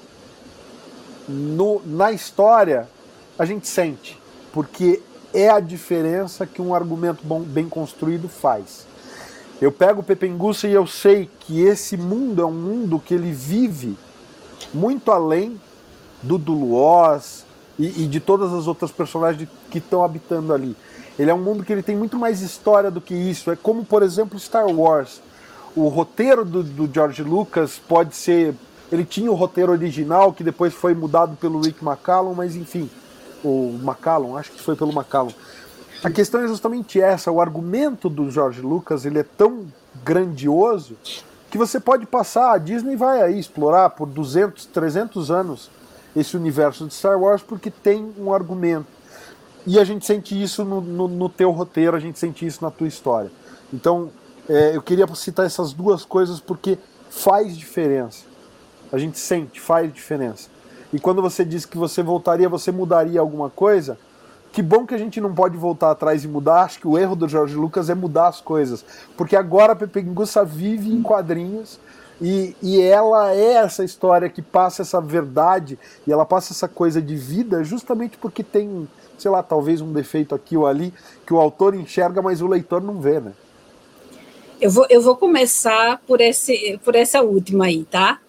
[1.27, 2.87] no, na história,
[3.37, 4.19] a gente sente,
[4.53, 5.01] porque
[5.33, 8.85] é a diferença que um argumento bom, bem construído faz.
[9.59, 13.31] Eu pego o Pepengussa e eu sei que esse mundo é um mundo que ele
[13.31, 13.97] vive
[14.71, 15.59] muito além
[16.21, 17.43] do Duluoz
[17.79, 20.75] e, e de todas as outras personagens que estão habitando ali.
[21.17, 23.49] Ele é um mundo que ele tem muito mais história do que isso.
[23.49, 25.21] É como, por exemplo, Star Wars.
[25.75, 28.53] O roteiro do, do George Lucas pode ser.
[28.91, 32.89] Ele tinha o roteiro original que depois foi mudado pelo Rick McCallum, mas enfim,
[33.43, 35.33] o McCallum, acho que foi pelo McCallum.
[36.03, 37.31] A questão é justamente essa.
[37.31, 39.65] O argumento do George Lucas ele é tão
[40.03, 40.95] grandioso
[41.49, 42.53] que você pode passar.
[42.53, 45.71] A Disney vai aí explorar por 200, 300 anos
[46.15, 48.87] esse universo de Star Wars porque tem um argumento.
[49.65, 52.71] e a gente sente isso no, no, no, teu roteiro, a gente sente isso na
[52.71, 53.31] tua história.
[53.73, 54.09] Então,
[54.47, 56.77] é, eu queria citar essas duas coisas porque
[57.09, 58.23] faz diferença.
[58.91, 60.49] A gente sente, faz diferença.
[60.93, 63.97] E quando você disse que você voltaria, você mudaria alguma coisa,
[64.51, 66.63] que bom que a gente não pode voltar atrás e mudar.
[66.63, 68.83] Acho que o erro do Jorge Lucas é mudar as coisas.
[69.15, 71.79] Porque agora a Pepe Gussa vive em quadrinhos
[72.19, 77.01] e, e ela é essa história que passa essa verdade e ela passa essa coisa
[77.01, 78.87] de vida justamente porque tem,
[79.17, 80.91] sei lá, talvez um defeito aqui ou ali
[81.25, 83.33] que o autor enxerga, mas o leitor não vê, né?
[84.59, 88.19] Eu vou, eu vou começar por, esse, por essa última aí, tá?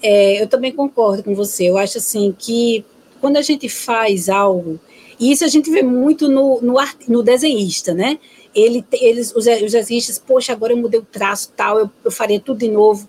[0.00, 1.68] É, eu também concordo com você.
[1.68, 2.84] Eu acho assim que
[3.20, 4.78] quando a gente faz algo,
[5.18, 8.18] e isso a gente vê muito no, no, art, no desenhista, né?
[8.54, 12.40] Ele, eles, os, os desenhistas, poxa, agora eu mudei o traço tal, eu, eu faria
[12.40, 13.08] tudo de novo.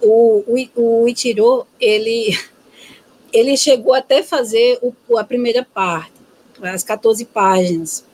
[0.00, 0.42] O,
[0.76, 1.06] o, o
[1.80, 2.38] ele,
[3.32, 6.12] ele chegou até fazer o, a primeira parte,
[6.62, 8.04] as 14 páginas,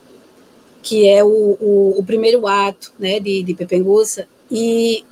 [0.83, 5.05] que é o, o, o primeiro ato né, de, de Pepengussa, e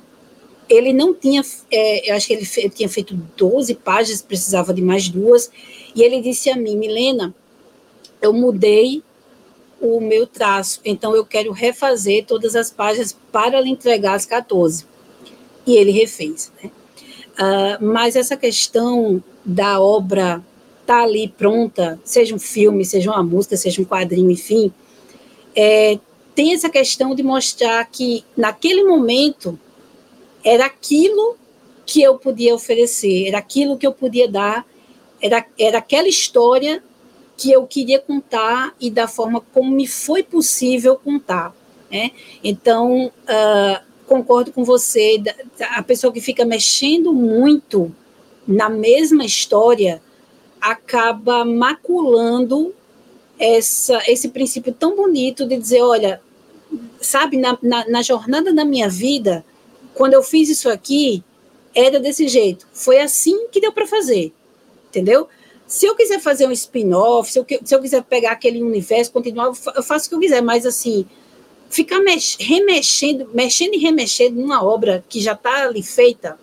[0.69, 4.81] ele não tinha, é, eu acho que ele, ele tinha feito 12 páginas, precisava de
[4.81, 5.49] mais duas,
[5.95, 7.33] e ele disse a mim, Milena,
[8.21, 9.03] eu mudei
[9.79, 14.85] o meu traço, então eu quero refazer todas as páginas para lhe entregar as 14.
[15.65, 16.51] E ele refez.
[16.61, 16.71] Né?
[17.37, 20.43] Uh, mas essa questão da obra
[20.81, 24.71] estar tá ali pronta, seja um filme, seja uma música, seja um quadrinho, enfim,
[25.55, 25.99] é,
[26.33, 29.59] tem essa questão de mostrar que naquele momento
[30.43, 31.35] era aquilo
[31.85, 34.65] que eu podia oferecer, era aquilo que eu podia dar,
[35.21, 36.83] era, era aquela história
[37.37, 41.55] que eu queria contar e da forma como me foi possível contar.
[41.89, 42.11] Né?
[42.43, 45.21] Então, uh, concordo com você,
[45.59, 47.93] a pessoa que fica mexendo muito
[48.47, 50.01] na mesma história
[50.59, 52.73] acaba maculando
[53.37, 56.21] essa, esse princípio tão bonito de dizer, olha,
[56.99, 59.45] sabe, na, na, na jornada da minha vida,
[59.93, 61.23] quando eu fiz isso aqui,
[61.75, 62.67] era desse jeito.
[62.73, 64.33] Foi assim que deu para fazer,
[64.89, 65.27] entendeu?
[65.67, 69.83] Se eu quiser fazer um spin-off, se, se, eu quiser pegar aquele universo, continuar, eu
[69.83, 71.05] faço o que eu quiser, mas assim,
[71.69, 76.39] ficar mex, remexendo, mexendo e remexendo numa obra que já está ali feita,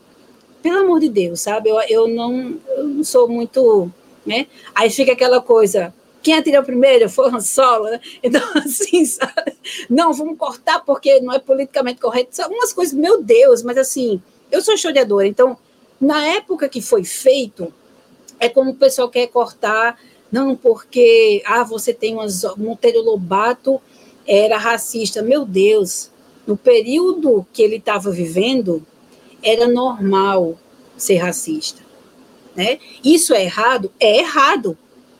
[0.62, 1.70] pelo amor de Deus, sabe?
[1.70, 3.90] Eu, eu, não, eu não sou muito.
[4.24, 4.46] Né?
[4.74, 8.00] Aí fica aquela coisa, quem atirou primeiro foi Han Solo, né?
[8.22, 9.56] Então, assim, sabe?
[9.88, 12.34] Não, vamos cortar porque não é politicamente correto.
[12.36, 14.20] São algumas coisas, meu Deus, mas assim,
[14.50, 15.56] eu sou historiadora, então,
[16.00, 17.72] na época que foi feito,
[18.44, 19.98] é como o pessoal quer cortar,
[20.30, 22.44] não porque, ah, você tem umas.
[22.56, 23.80] Monteiro Lobato
[24.26, 25.22] era racista.
[25.22, 26.10] Meu Deus,
[26.46, 28.84] no período que ele estava vivendo,
[29.42, 30.58] era normal
[30.96, 31.82] ser racista.
[32.54, 32.78] Né?
[33.04, 33.92] Isso é errado?
[33.98, 34.76] É errado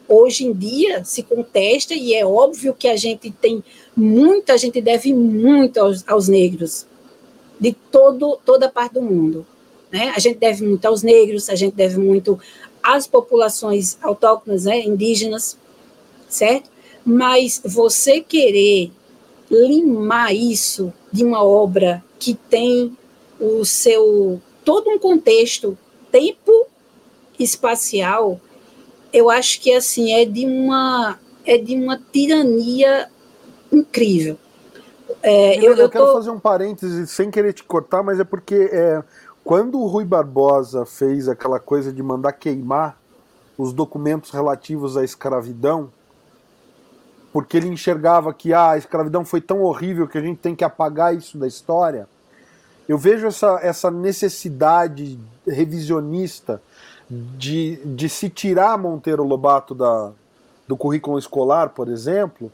[0.09, 3.65] hoje em dia se contesta e é óbvio que a gente tem
[3.97, 6.87] muita, a gente deve muito aos, aos negros
[7.59, 9.47] de todo, toda parte do mundo.
[9.91, 10.13] Né?
[10.15, 12.39] A gente deve muito aos negros, a gente deve muito
[12.85, 15.59] às populações autóctonas, né, indígenas,
[16.29, 16.71] certo?
[17.05, 18.93] Mas você querer
[19.51, 22.97] limar isso de uma obra que tem
[23.41, 25.77] o seu todo um contexto
[26.11, 26.67] tempo
[27.39, 28.41] espacial
[29.15, 33.09] eu acho que assim é de uma é de uma tirania
[33.71, 34.37] incrível.
[35.23, 36.13] É, eu, eu, eu, quero tô...
[36.15, 39.03] fazer um parêntese sem querer te cortar, mas é porque é,
[39.45, 42.99] quando o Rui Barbosa fez aquela coisa de mandar queimar
[43.59, 45.91] os documentos relativos à escravidão,
[47.31, 50.65] porque ele enxergava que ah, a escravidão foi tão horrível que a gente tem que
[50.65, 52.09] apagar isso da história.
[52.89, 56.61] Eu vejo essa, essa necessidade revisionista
[57.11, 60.11] de, de se tirar Monteiro Lobato da,
[60.67, 62.51] do currículo escolar, por exemplo,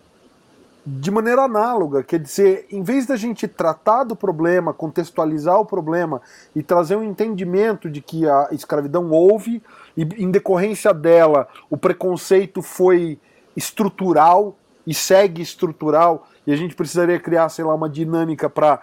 [0.86, 2.02] de maneira análoga.
[2.02, 6.20] Quer dizer, em vez da gente tratar do problema, contextualizar o problema
[6.54, 9.62] e trazer um entendimento de que a escravidão houve
[9.96, 13.18] e, em decorrência dela, o preconceito foi
[13.56, 14.56] estrutural
[14.86, 18.80] e segue estrutural, e a gente precisaria criar, sei lá, uma dinâmica para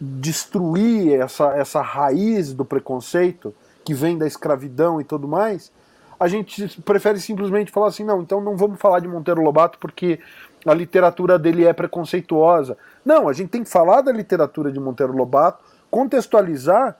[0.00, 3.54] destruir essa, essa raiz do preconceito
[3.84, 5.72] que vem da escravidão e tudo mais,
[6.18, 10.20] a gente prefere simplesmente falar assim, não, então não vamos falar de Monteiro Lobato porque
[10.64, 12.76] a literatura dele é preconceituosa.
[13.04, 16.96] Não, a gente tem que falar da literatura de Monteiro Lobato, contextualizar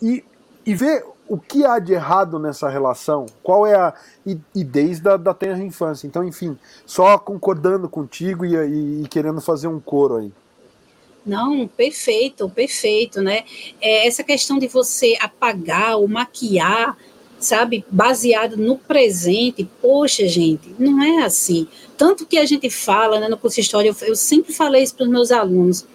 [0.00, 0.24] e,
[0.64, 3.94] e ver o que há de errado nessa relação, qual é a.
[4.26, 6.06] e, e desde a da tenra infância.
[6.06, 10.32] Então, enfim, só concordando contigo e, e, e querendo fazer um coro aí.
[11.24, 13.44] Não, perfeito, perfeito, né?
[13.80, 16.96] É essa questão de você apagar ou maquiar
[17.44, 21.66] sabe, baseado no presente, poxa, gente, não é assim.
[21.96, 24.94] Tanto que a gente fala né, no curso de História, eu, eu sempre falei isso
[24.94, 25.86] para os meus alunos,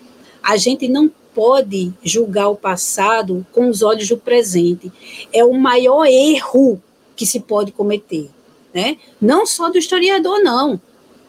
[0.41, 4.91] a gente não pode julgar o passado com os olhos do presente.
[5.31, 6.81] É o maior erro
[7.15, 8.29] que se pode cometer.
[8.73, 8.97] Né?
[9.21, 10.81] Não só do historiador, não,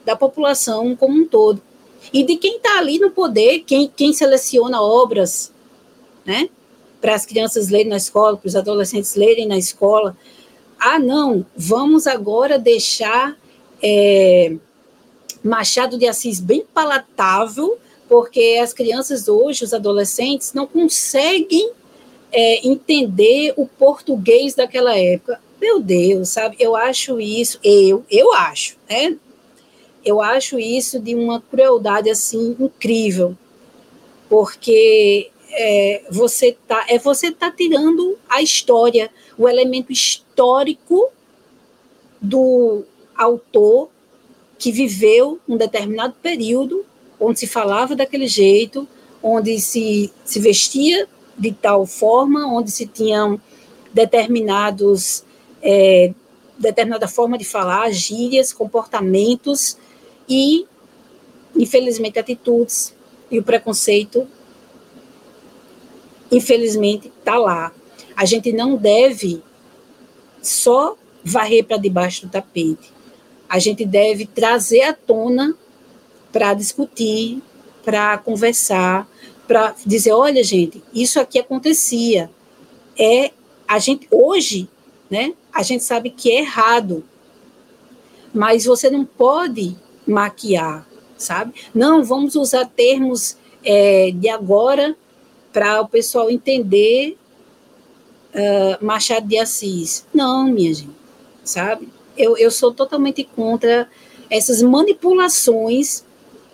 [0.04, 1.60] da população como um todo.
[2.12, 5.52] E de quem está ali no poder, quem, quem seleciona obras,
[6.24, 6.48] né?
[7.00, 10.16] Para as crianças lerem na escola, para os adolescentes lerem na escola.
[10.78, 13.36] Ah, não, vamos agora deixar
[13.82, 14.54] é,
[15.42, 17.78] Machado de Assis bem palatável,
[18.08, 21.72] porque as crianças hoje, os adolescentes, não conseguem
[22.32, 25.40] é, entender o português daquela época.
[25.60, 26.56] Meu Deus, sabe?
[26.58, 29.16] Eu acho isso, eu, eu acho, né?
[30.04, 33.36] Eu acho isso de uma crueldade assim incrível,
[34.28, 41.10] porque é, você tá, é você tá tirando a história, o elemento histórico
[42.20, 42.84] do
[43.16, 43.88] autor
[44.58, 46.84] que viveu um determinado período
[47.20, 48.86] onde se falava daquele jeito,
[49.22, 53.40] onde se, se vestia de tal forma, onde se tinham
[53.92, 55.24] determinados
[55.62, 56.12] é,
[56.58, 59.76] determinada forma de falar, gírias, comportamentos
[60.28, 60.66] e,
[61.56, 62.94] infelizmente, atitudes
[63.30, 64.26] e o preconceito
[66.30, 67.72] infelizmente, está lá.
[68.16, 69.42] A gente não deve
[70.42, 72.92] só varrer para debaixo do tapete.
[73.48, 75.56] A gente deve trazer à tona
[76.32, 77.42] para discutir,
[77.84, 79.08] para conversar,
[79.46, 82.30] para dizer, olha, gente, isso aqui acontecia.
[82.98, 83.30] É
[83.66, 84.68] a gente hoje,
[85.10, 85.34] né?
[85.52, 87.04] A gente sabe que é errado,
[88.32, 89.76] mas você não pode
[90.06, 91.54] maquiar, sabe?
[91.74, 94.96] Não, vamos usar termos é, de agora
[95.58, 97.18] para o pessoal entender
[98.32, 100.06] uh, Machado de Assis.
[100.14, 100.94] Não, minha gente,
[101.42, 101.88] sabe?
[102.16, 103.88] Eu, eu sou totalmente contra
[104.30, 106.04] essas manipulações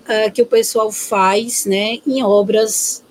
[0.05, 3.05] uh, que o pessoal faz né, em obras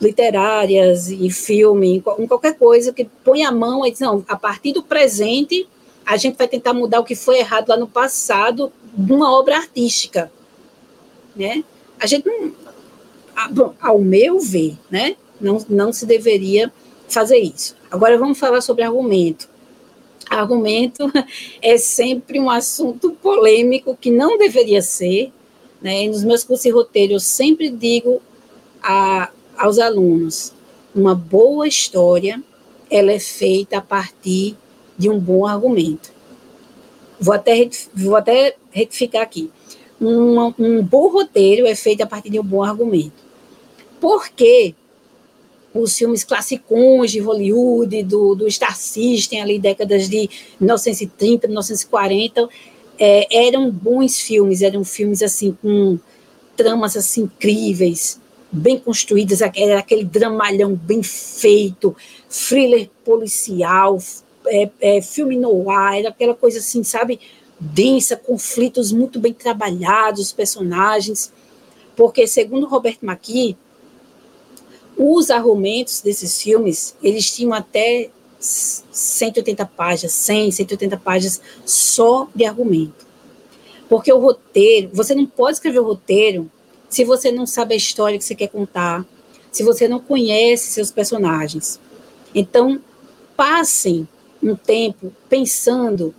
[0.00, 4.72] literárias, em filme, em qualquer coisa que põe a mão e diz, não, a partir
[4.72, 5.68] do presente
[6.04, 9.58] a gente vai tentar mudar o que foi errado lá no passado de uma obra
[9.58, 10.32] artística,
[11.36, 11.62] né?
[12.00, 12.52] A gente não,
[13.80, 16.72] ao meu ver, né, não, não se deveria
[17.08, 17.76] fazer isso.
[17.90, 19.48] Agora vamos falar sobre argumento.
[20.30, 21.10] Argumento
[21.60, 25.32] é sempre um assunto polêmico que não deveria ser.
[25.80, 26.06] Né?
[26.06, 28.22] Nos meus cursos de roteiro, eu sempre digo
[28.82, 30.52] a, aos alunos:
[30.94, 32.42] uma boa história
[32.88, 34.56] ela é feita a partir
[34.96, 36.12] de um bom argumento.
[37.18, 39.50] Vou até, vou até retificar aqui.
[40.00, 43.21] Um, um bom roteiro é feito a partir de um bom argumento
[44.02, 44.74] porque
[45.72, 50.28] os filmes classicões de Hollywood, do, do Star System, ali décadas de
[50.58, 52.48] 1930, 1940,
[52.98, 56.00] é, eram bons filmes, eram filmes assim com
[56.56, 61.96] tramas assim incríveis, bem construídas, era aquele dramalhão bem feito,
[62.28, 63.98] thriller policial,
[64.48, 67.20] é, é, filme noir, era aquela coisa assim, sabe,
[67.58, 71.32] densa, conflitos muito bem trabalhados, personagens,
[71.94, 73.56] porque segundo Robert McKee,
[75.04, 83.04] os argumentos desses filmes, eles tinham até 180 páginas, 100, 180 páginas só de argumento.
[83.88, 86.48] Porque o roteiro, você não pode escrever o roteiro
[86.88, 89.04] se você não sabe a história que você quer contar,
[89.50, 91.80] se você não conhece seus personagens.
[92.32, 92.80] Então,
[93.36, 94.06] passem
[94.40, 96.14] um tempo pensando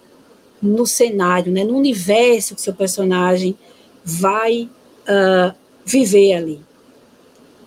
[0.62, 3.58] no cenário, né, no universo que seu personagem
[4.04, 4.70] vai
[5.08, 5.56] uh,
[5.86, 6.73] viver ali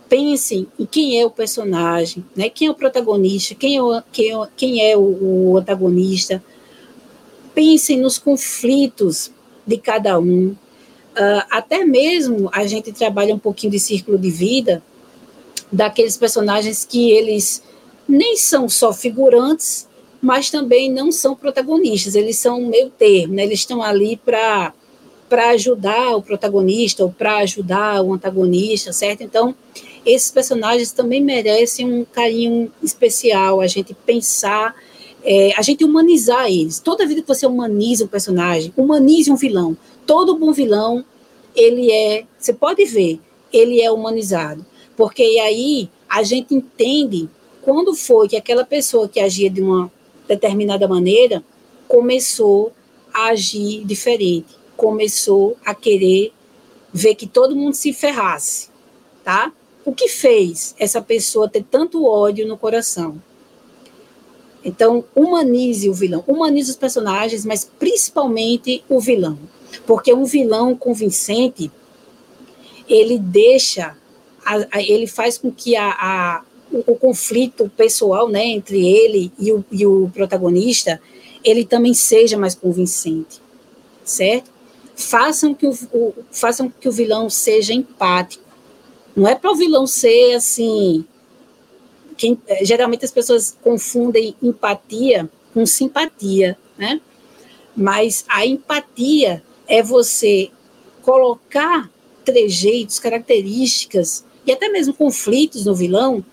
[0.09, 2.49] pensem em quem é o personagem, né?
[2.49, 5.01] quem é o protagonista, quem é o, quem é, quem é o,
[5.53, 6.43] o antagonista.
[7.55, 9.31] Pensem nos conflitos
[9.67, 10.49] de cada um.
[10.49, 14.83] Uh, até mesmo a gente trabalha um pouquinho de círculo de vida
[15.73, 17.63] daqueles personagens que eles
[18.07, 19.89] nem são só figurantes,
[20.21, 23.45] mas também não são protagonistas, eles são meio termo, né?
[23.45, 24.73] eles estão ali para
[25.29, 29.23] para ajudar o protagonista ou para ajudar o antagonista, certo?
[29.23, 29.57] Então,
[30.07, 34.77] esses personagens também merecem um carinho especial, a gente pensar,
[35.25, 36.79] é, a gente humanizar eles.
[36.79, 39.77] Toda vida que você humaniza um personagem, humanize um vilão.
[40.07, 41.05] Todo bom vilão,
[41.57, 43.19] ele é, você pode ver,
[43.53, 44.65] ele é humanizado.
[44.97, 47.29] Porque aí a gente entende
[47.61, 49.91] quando foi que aquela pessoa que agia de uma
[50.29, 51.43] determinada maneira
[51.89, 52.73] começou
[53.13, 56.33] a agir diferente, começou a querer
[56.93, 58.69] ver que todo mundo se ferrasse,
[59.25, 59.53] tá?
[59.87, 63.23] O que fez essa pessoa ter tanto ódio no coração?
[64.65, 69.39] Então, humanize o vilão, humanize os personagens, mas principalmente o vilão.
[69.87, 71.71] Porque um vilão convincente,
[72.89, 73.97] ele deixa,
[74.45, 79.53] a, a, ele faz com que a, o, o, conflito pessoal né, entre ele e
[79.53, 81.01] o, e o protagonista,
[81.45, 83.41] ele também seja mais convincente,
[84.05, 84.51] certo?
[84.97, 88.46] Façam que o, o, façam que o vilão seja empático.
[89.17, 91.03] Não é para o vilão ser assim,
[92.19, 97.01] quem, eh, geralmente as pessoas confundem empatia com simpatia, né?
[97.75, 100.51] Mas a empatia é você
[101.01, 101.91] colocar
[102.27, 106.25] trejeitos, características e até mesmo conflitos no vilão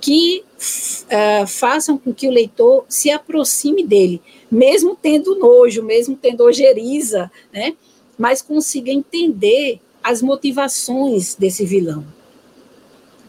[0.00, 4.20] que uh, façam com que o leitor se aproxime dele,
[4.50, 7.74] mesmo tendo nojo, mesmo tendo ojeriza, né?
[8.18, 12.04] Mas consiga entender as motivações desse vilão,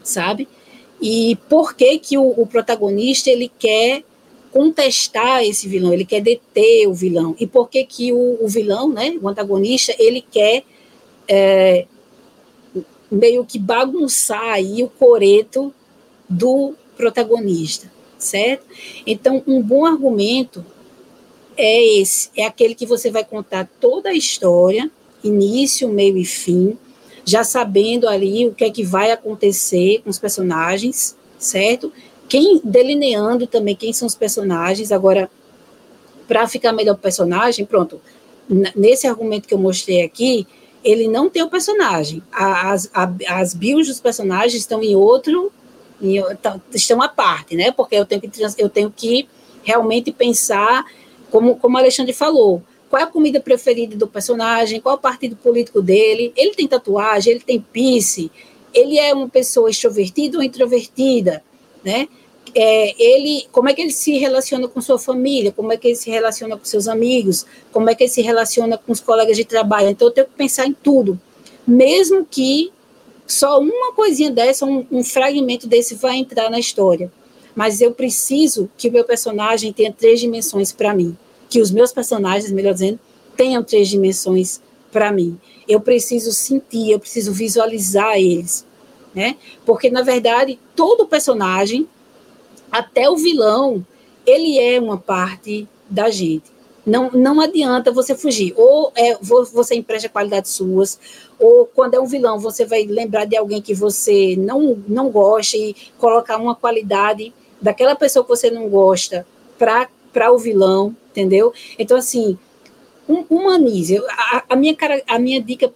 [0.02, 0.48] sabe?
[1.00, 4.04] E por que que o, o protagonista ele quer
[4.54, 7.34] contestar esse vilão, ele quer deter o vilão.
[7.40, 10.62] E por que que o, o vilão, né, o antagonista, ele quer
[11.26, 11.86] é,
[13.10, 15.74] meio que bagunçar aí o coreto
[16.28, 18.64] do protagonista, certo?
[19.04, 20.64] Então, um bom argumento
[21.56, 24.88] é esse, é aquele que você vai contar toda a história,
[25.24, 26.78] início, meio e fim,
[27.24, 31.92] já sabendo ali o que é que vai acontecer com os personagens, certo?
[32.28, 34.92] Quem delineando também quem são os personagens.
[34.92, 35.30] Agora,
[36.28, 38.00] para ficar melhor o personagem, pronto.
[38.76, 40.46] Nesse argumento que eu mostrei aqui,
[40.82, 42.22] ele não tem o personagem.
[42.30, 42.90] As,
[43.26, 45.50] as bios dos personagens estão em outro,
[46.00, 46.22] em,
[46.72, 47.72] estão à parte, né?
[47.72, 49.26] Porque eu tenho que, eu tenho que
[49.62, 50.84] realmente pensar,
[51.30, 52.62] como, como o Alexandre falou,
[52.94, 56.68] qual é a comida preferida do personagem, qual é o partido político dele, ele tem
[56.68, 58.30] tatuagem, ele tem piercing,
[58.72, 61.42] ele é uma pessoa extrovertida ou introvertida,
[61.82, 62.06] né?
[62.54, 65.96] É, ele, como é que ele se relaciona com sua família, como é que ele
[65.96, 69.44] se relaciona com seus amigos, como é que ele se relaciona com os colegas de
[69.44, 69.88] trabalho.
[69.88, 71.20] Então, eu tenho que pensar em tudo,
[71.66, 72.72] mesmo que
[73.26, 77.10] só uma coisinha dessa, um, um fragmento desse vai entrar na história.
[77.56, 81.16] Mas eu preciso que o meu personagem tenha três dimensões para mim
[81.48, 82.98] que os meus personagens, melhor dizendo,
[83.36, 84.60] tenham três dimensões
[84.92, 85.38] para mim.
[85.68, 88.64] Eu preciso sentir, eu preciso visualizar eles,
[89.14, 89.36] né?
[89.64, 91.88] Porque na verdade todo personagem,
[92.70, 93.84] até o vilão,
[94.26, 96.54] ele é uma parte da gente.
[96.86, 98.52] Não, não adianta você fugir.
[98.56, 100.98] Ou é, você empresta qualidades suas,
[101.38, 105.56] ou quando é um vilão, você vai lembrar de alguém que você não, não gosta
[105.56, 109.26] e colocar uma qualidade daquela pessoa que você não gosta
[109.58, 111.52] para o vilão, entendeu?
[111.78, 112.36] Então, assim,
[113.08, 113.98] um, humanize.
[114.08, 115.72] A, a, minha, a minha dica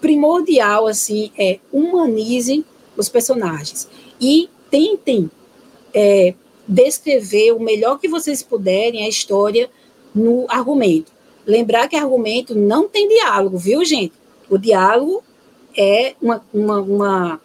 [0.00, 2.64] primordial, assim, é humanize
[2.96, 3.88] os personagens
[4.20, 5.30] e tentem
[5.92, 6.34] é,
[6.66, 9.70] descrever o melhor que vocês puderem a história
[10.14, 11.12] no argumento.
[11.46, 14.12] Lembrar que argumento não tem diálogo, viu, gente?
[14.48, 15.22] O diálogo
[15.76, 17.40] é uma, uma, uma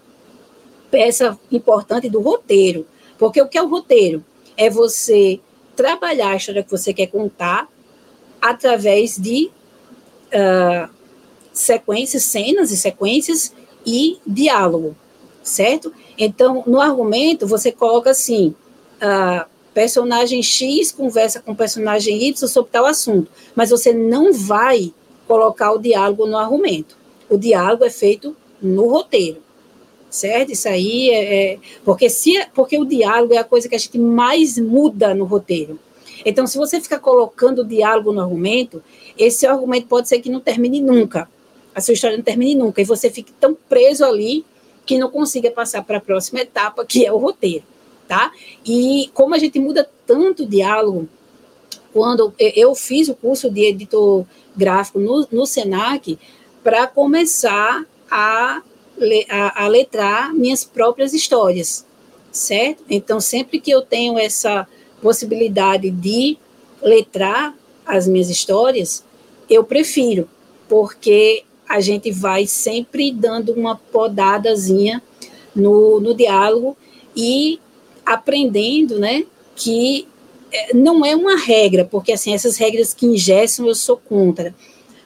[0.90, 2.86] peça importante do roteiro.
[3.18, 4.24] Porque o que é o roteiro?
[4.56, 5.40] É você
[5.80, 7.70] trabalhar a história que você quer contar
[8.42, 9.50] através de
[10.28, 10.90] uh,
[11.54, 13.54] sequências, cenas e sequências
[13.86, 14.94] e diálogo,
[15.42, 15.94] certo?
[16.18, 18.54] Então, no argumento, você coloca assim:
[19.02, 24.94] uh, personagem X conversa com personagem Y sobre tal assunto, mas você não vai
[25.30, 26.98] colocar o diálogo no argumento.
[27.30, 29.42] O diálogo é feito no roteiro
[30.10, 30.52] certo?
[30.52, 33.98] Isso aí é, é, porque se porque o diálogo é a coisa que a gente
[33.98, 35.80] mais muda no roteiro.
[36.26, 38.84] Então, se você ficar colocando o diálogo no argumento,
[39.18, 41.30] esse argumento pode ser que não termine nunca.
[41.74, 44.46] A sua história não termine nunca e você fique tão preso ali
[44.86, 47.64] que não consiga passar para a próxima etapa, que é o roteiro,
[48.08, 48.32] tá?
[48.66, 51.08] E como a gente muda tanto o diálogo,
[51.94, 56.18] quando eu fiz o curso de editor gráfico no, no Senac
[56.64, 58.62] para começar a
[59.30, 61.86] a, letrar minhas próprias histórias,
[62.32, 62.84] certo?
[62.90, 64.68] Então, sempre que eu tenho essa
[65.02, 66.38] possibilidade de
[66.82, 69.04] letrar as minhas histórias,
[69.50, 70.30] eu prefiro,
[70.68, 75.02] porque a gente vai sempre dando uma podadazinha
[75.56, 76.78] no, no diálogo
[77.16, 77.60] e
[78.06, 79.26] aprendendo, né,
[79.56, 80.08] que
[80.52, 84.56] eh, não é uma regra, porque assim, essas regras que ingessam eu sou contra,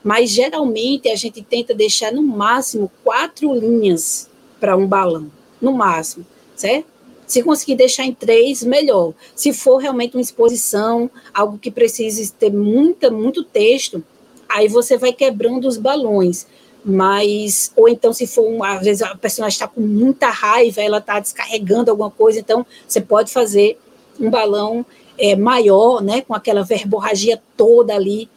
[0.03, 4.29] mas geralmente a gente tenta deixar no máximo quatro linhas
[4.59, 5.31] para um balão,
[5.61, 6.25] no máximo,
[6.55, 6.87] certo?
[7.25, 9.13] Se conseguir deixar em três, melhor.
[9.33, 14.03] Se for realmente uma exposição, algo que precise ter muita, muito texto,
[14.47, 16.45] aí você vai quebrando os balões.
[16.85, 21.17] Mas, ou então, se for, às vezes a personagem está com muita raiva, ela está
[21.19, 23.79] descarregando alguma coisa, então você pode fazer
[24.19, 24.85] um balão
[25.17, 28.29] é, maior, né, com aquela verborragia toda ali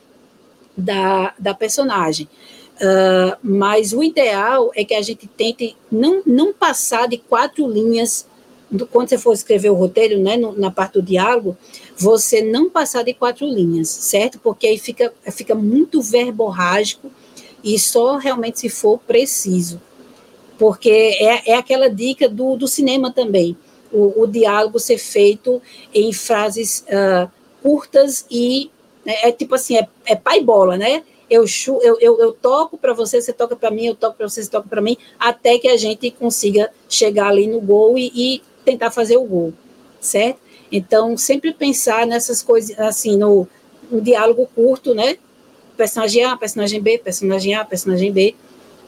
[0.77, 2.29] da, da personagem.
[2.77, 8.27] Uh, mas o ideal é que a gente tente não, não passar de quatro linhas,
[8.71, 11.57] do, quando você for escrever o roteiro, né, no, na parte do diálogo,
[11.97, 14.39] você não passar de quatro linhas, certo?
[14.39, 17.11] Porque aí fica, fica muito verborrágico
[17.65, 19.81] e só realmente se for preciso.
[20.59, 23.57] Porque é, é aquela dica do, do cinema também,
[23.91, 25.63] o, o diálogo ser feito
[25.95, 27.31] em frases uh,
[27.63, 28.71] curtas e
[29.07, 31.03] né, é tipo assim, é, é pai bola, né?
[31.29, 31.45] eu,
[31.83, 34.51] eu, eu, eu toco para você, você toca para mim, eu toco para você, você
[34.51, 38.91] toca para mim, até que a gente consiga chegar ali no gol e, e, tentar
[38.91, 39.53] fazer o gol,
[40.01, 40.41] certo?
[40.71, 43.47] Então, sempre pensar nessas coisas, assim, no,
[43.91, 45.17] no diálogo curto, né?
[45.77, 48.35] Personagem A, personagem B, personagem A, personagem B,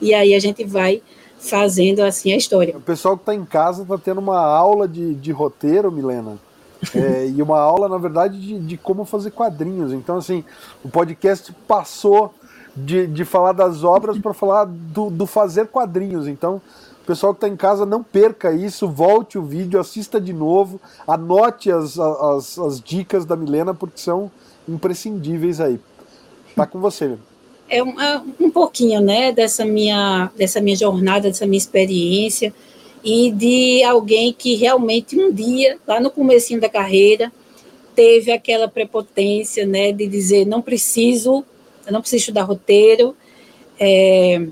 [0.00, 1.02] e aí a gente vai
[1.38, 2.76] fazendo assim a história.
[2.76, 6.38] O pessoal que está em casa está tendo uma aula de, de roteiro, Milena.
[6.94, 9.92] É, e uma aula, na verdade, de, de, como fazer quadrinhos.
[9.92, 10.44] Então, assim,
[10.84, 12.32] o podcast passou
[12.76, 16.28] de, de falar das obras para falar do, do, fazer quadrinhos.
[16.28, 16.62] Então,
[17.02, 20.80] o pessoal que está em casa, não perca isso, volte o vídeo, assista de novo,
[21.06, 24.30] anote as, as, as dicas da Milena, porque são
[24.68, 25.80] imprescindíveis aí.
[26.54, 27.16] Tá com você,
[27.68, 32.52] É um, é um pouquinho, né, dessa minha, dessa minha jornada, dessa minha experiência
[33.02, 37.32] e de alguém que realmente um dia, lá no comecinho da carreira,
[37.94, 41.44] teve aquela prepotência, né, de dizer não preciso,
[41.86, 43.16] eu não preciso estudar roteiro,
[43.78, 44.46] é,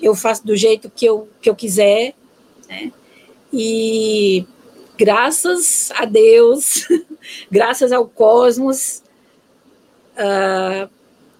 [0.00, 2.14] eu faço do jeito que eu, que eu quiser,
[2.68, 2.92] né,
[3.52, 4.44] e
[4.96, 6.86] graças a Deus,
[7.50, 9.02] graças ao cosmos,
[10.16, 10.90] uh,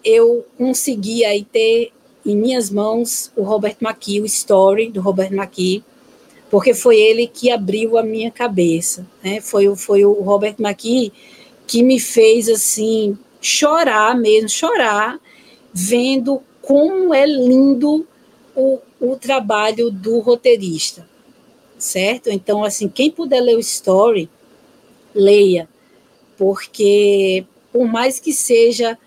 [0.04, 1.92] eu consegui aí ter
[2.24, 5.84] em minhas mãos o Robert McKee, o Story do Robert McKee,
[6.50, 9.40] porque foi ele que abriu a minha cabeça, né?
[9.40, 11.12] Foi, foi o Robert McKee
[11.66, 15.18] que me fez assim chorar mesmo, chorar,
[15.72, 18.06] vendo como é lindo
[18.54, 21.08] o, o trabalho do roteirista,
[21.78, 22.28] certo?
[22.28, 24.28] Então, assim, quem puder ler o story,
[25.14, 25.68] leia,
[26.36, 28.98] porque por mais que seja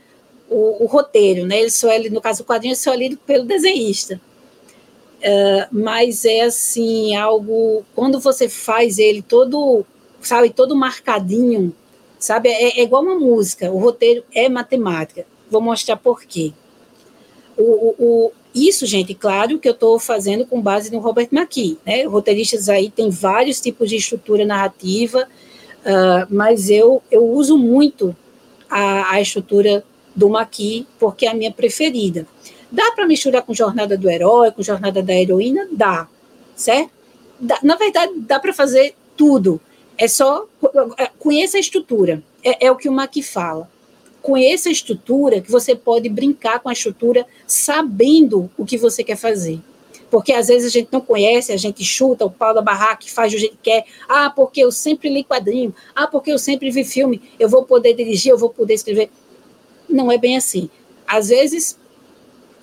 [0.50, 1.60] o, o roteiro, né?
[1.60, 4.22] Ele só é, no caso, o quadrinho é só lido pelo desenhista
[5.24, 7.86] Uh, mas é assim, algo.
[7.96, 9.86] Quando você faz ele todo,
[10.22, 11.74] sabe, todo marcadinho,
[12.20, 12.50] sabe?
[12.50, 15.26] É, é igual uma música, o roteiro é matemática.
[15.50, 16.52] Vou mostrar por quê.
[17.56, 21.78] O, o, o isso, gente, claro que eu estou fazendo com base no Robert McKee,
[21.86, 22.04] né?
[22.04, 25.28] Roteiristas aí tem vários tipos de estrutura narrativa,
[25.80, 28.16] uh, mas eu, eu uso muito
[28.70, 29.84] a, a estrutura
[30.16, 32.28] do McKee porque é a minha preferida.
[32.74, 35.68] Dá para misturar com jornada do herói, com jornada da heroína?
[35.72, 36.08] Dá,
[36.56, 36.90] certo?
[37.40, 39.62] Dá, na verdade, dá para fazer tudo.
[39.96, 40.48] É só
[40.98, 42.24] é, conheça a estrutura.
[42.44, 43.70] É, é o que o Maqui fala.
[44.24, 49.18] Conheça a estrutura, que você pode brincar com a estrutura sabendo o que você quer
[49.18, 49.60] fazer.
[50.10, 53.32] Porque às vezes a gente não conhece, a gente chuta o pau da barraca, faz
[53.32, 53.86] do jeito que quer.
[54.10, 55.76] Ah, porque eu sempre li quadrinho.
[55.94, 57.22] Ah, porque eu sempre vi filme.
[57.40, 59.12] Eu vou poder dirigir, eu vou poder escrever.
[59.88, 60.72] Não é bem assim.
[61.06, 61.78] Às vezes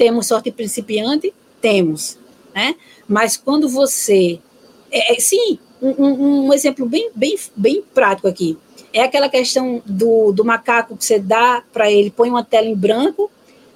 [0.01, 1.31] temos sorte principiante?
[1.61, 2.17] Temos.
[2.55, 2.75] Né?
[3.07, 4.41] Mas quando você.
[4.91, 8.57] É, é, sim, um, um, exemplo bem, bem, bem prático aqui.
[8.95, 12.75] É aquela questão do, do macaco que você dá para ele, põe uma tela em
[12.75, 13.31] branco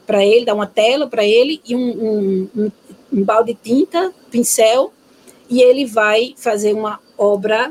[0.06, 2.72] para ele, dá uma tela para ele e um, um,
[3.12, 4.94] um, balde de tinta, pincel,
[5.48, 7.70] e ele vai fazer uma obra,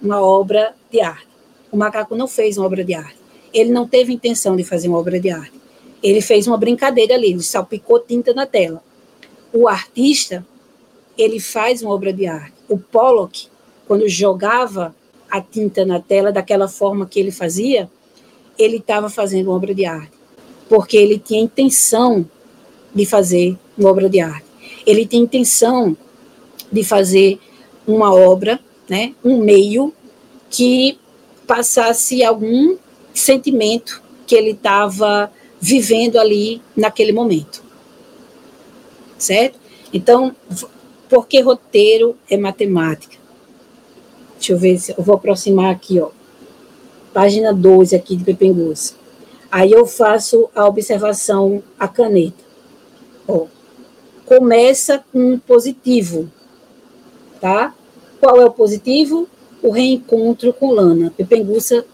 [0.00, 1.26] uma obra de arte.
[1.70, 3.16] O macaco não fez uma obra de arte.
[3.52, 5.61] Ele não teve intenção de fazer uma obra de arte.
[6.02, 8.82] Ele fez uma brincadeira ali, ele salpicou tinta na tela.
[9.52, 10.44] O artista,
[11.16, 12.52] ele faz uma obra de arte.
[12.68, 13.48] O Pollock,
[13.86, 14.94] quando jogava
[15.30, 17.90] a tinta na tela daquela forma que ele fazia,
[18.58, 20.12] ele estava fazendo uma obra de arte,
[20.68, 22.28] porque ele tinha intenção
[22.94, 24.44] de fazer uma obra de arte.
[24.86, 25.96] Ele tinha intenção
[26.70, 27.38] de fazer
[27.86, 29.92] uma obra, né, um meio
[30.50, 30.98] que
[31.46, 32.76] passasse algum
[33.12, 35.30] sentimento que ele estava
[35.64, 37.62] vivendo ali naquele momento.
[39.16, 39.60] Certo?
[39.94, 40.34] Então,
[41.08, 43.16] porque roteiro é matemática?
[44.34, 46.10] Deixa eu ver se eu vou aproximar aqui, ó.
[47.14, 48.94] Página 12 aqui de Pepenguça.
[49.52, 52.42] Aí eu faço a observação a caneta.
[53.28, 53.46] Ó,
[54.26, 56.28] começa com um positivo,
[57.40, 57.72] tá?
[58.18, 59.28] Qual é o positivo?
[59.62, 61.12] O reencontro com Lana.
[61.16, 61.86] Pepenguça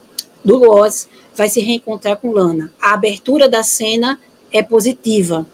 [0.42, 1.06] do Loz
[1.38, 2.72] vai se reencontrar com Lana.
[2.82, 4.20] A abertura da cena
[4.52, 5.46] é positiva,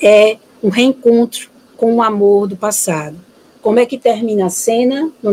[0.00, 3.18] é um reencontro com o amor do passado.
[3.60, 5.10] Como é que termina a cena?
[5.20, 5.32] No,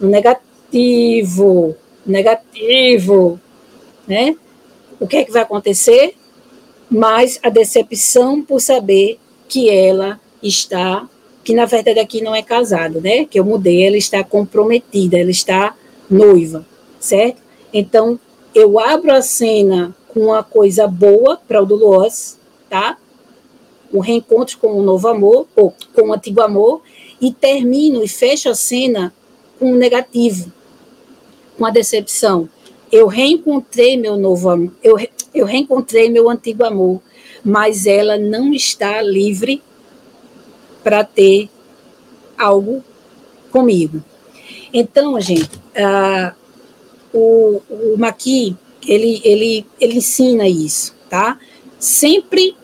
[0.00, 1.76] no negativo.
[2.06, 3.40] negativo,
[4.06, 4.36] né?
[5.00, 6.14] O que é que vai acontecer?
[6.88, 9.18] Mas a decepção por saber
[9.48, 11.08] que ela está,
[11.42, 13.24] que na verdade aqui não é casada, né?
[13.24, 15.74] Que eu mudei, ela está comprometida, ela está
[16.08, 16.64] noiva,
[17.00, 17.42] certo?
[17.72, 18.20] Então,
[18.54, 22.38] eu abro a cena com uma coisa boa para o Dolores,
[22.70, 22.96] tá?
[23.92, 26.82] O reencontro com o novo amor, ou com o antigo amor,
[27.20, 29.12] e termino e fecho a cena
[29.58, 30.52] com o negativo,
[31.58, 32.48] com a decepção.
[32.92, 34.96] Eu reencontrei meu novo amor, eu,
[35.34, 37.00] eu reencontrei meu antigo amor,
[37.44, 39.62] mas ela não está livre
[40.82, 41.48] para ter
[42.38, 42.84] algo
[43.50, 44.02] comigo.
[44.72, 46.43] Então, gente, uh,
[47.14, 51.38] o, o Maqui, ele, ele, ele ensina isso, tá?
[51.78, 52.56] Sempre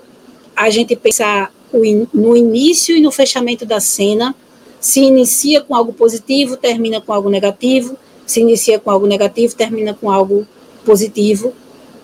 [0.57, 1.53] a gente pensar
[2.13, 4.35] no início e no fechamento da cena,
[4.81, 7.97] se inicia com algo positivo, termina com algo negativo,
[8.27, 10.47] se inicia com algo negativo, termina com algo
[10.85, 11.55] positivo,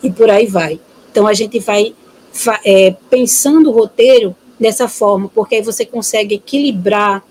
[0.03, 0.81] e por aí vai.
[1.11, 1.95] Então, a gente vai
[2.65, 7.25] é, pensando o roteiro dessa forma, porque aí você consegue equilibrar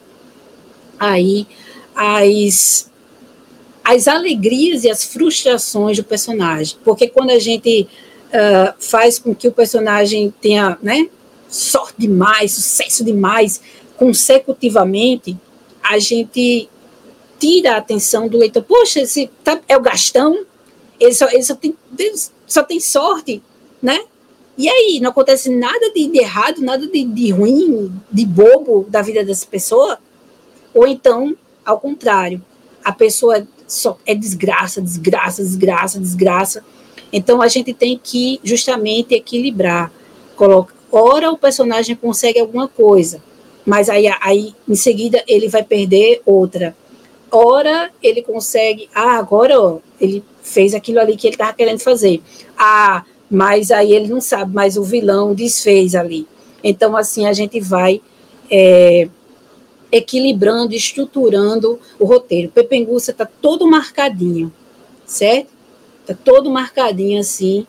[1.00, 1.48] aí
[1.96, 2.92] as,
[3.86, 6.76] as alegrias e as frustrações do personagem.
[6.84, 7.88] Porque quando a gente
[8.30, 11.08] uh, faz com que o personagem tenha né,
[11.48, 13.62] sorte demais, sucesso demais,
[13.96, 15.38] consecutivamente,
[15.84, 16.68] a gente
[17.40, 18.64] tira a atenção do leitor.
[18.64, 20.46] Poxa, esse tá, é o Gastão,
[21.00, 21.78] ele só, ele só, tem,
[22.48, 23.40] só tem sorte,
[23.80, 24.00] né?
[24.58, 29.02] E aí, não acontece nada de, de errado, nada de, de, ruim, de bobo da
[29.02, 30.00] vida dessa pessoa?
[30.74, 32.42] Ou então, ao contrário,
[32.84, 36.64] a pessoa só é desgraça, desgraça, desgraça, desgraça.
[37.12, 39.92] Então, a gente tem que justamente equilibrar.
[40.36, 43.22] Coloca, ora o personagem consegue alguma coisa,
[43.66, 46.76] mas aí, aí em seguida ele vai perder outra.
[47.32, 52.22] Ora ele consegue, ah, agora ó, ele fez aquilo ali que ele estava querendo fazer.
[52.58, 56.28] Ah, mas aí ele não sabe, mas o vilão desfez ali.
[56.64, 58.02] Então, assim, a gente vai
[58.50, 59.08] é,
[59.96, 62.52] equilibrando, estruturando o roteiro.
[62.52, 64.52] Pepenguça está todo marcadinho,
[65.06, 65.48] certo?
[66.02, 67.66] Está todo marcadinho assim.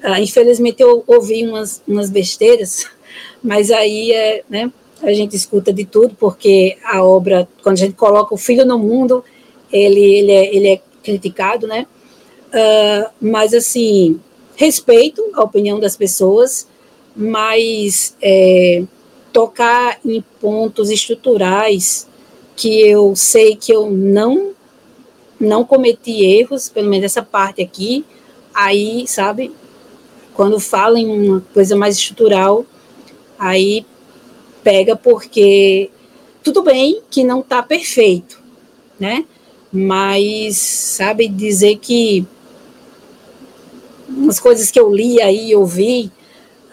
[0.00, 2.86] Ah, infelizmente eu ouvi umas, umas besteiras,
[3.42, 4.72] mas aí é, né,
[5.02, 8.78] a gente escuta de tudo, porque a obra, quando a gente coloca o filho no
[8.78, 9.24] mundo,
[9.72, 11.86] ele, ele, é, ele é criticado, né?
[12.50, 14.20] Uh, mas assim,
[14.54, 16.68] respeito a opinião das pessoas,
[17.16, 18.84] mas é,
[19.34, 22.08] tocar em pontos estruturais
[22.54, 24.52] que eu sei que eu não
[25.40, 28.04] não cometi erros, pelo menos essa parte aqui,
[28.54, 29.50] aí, sabe,
[30.32, 32.64] quando fala em uma coisa mais estrutural,
[33.36, 33.84] aí
[34.62, 35.90] pega porque
[36.42, 38.40] tudo bem que não está perfeito,
[38.98, 39.24] né?
[39.72, 42.24] Mas sabe dizer que
[44.08, 46.10] umas coisas que eu li aí, ouvi,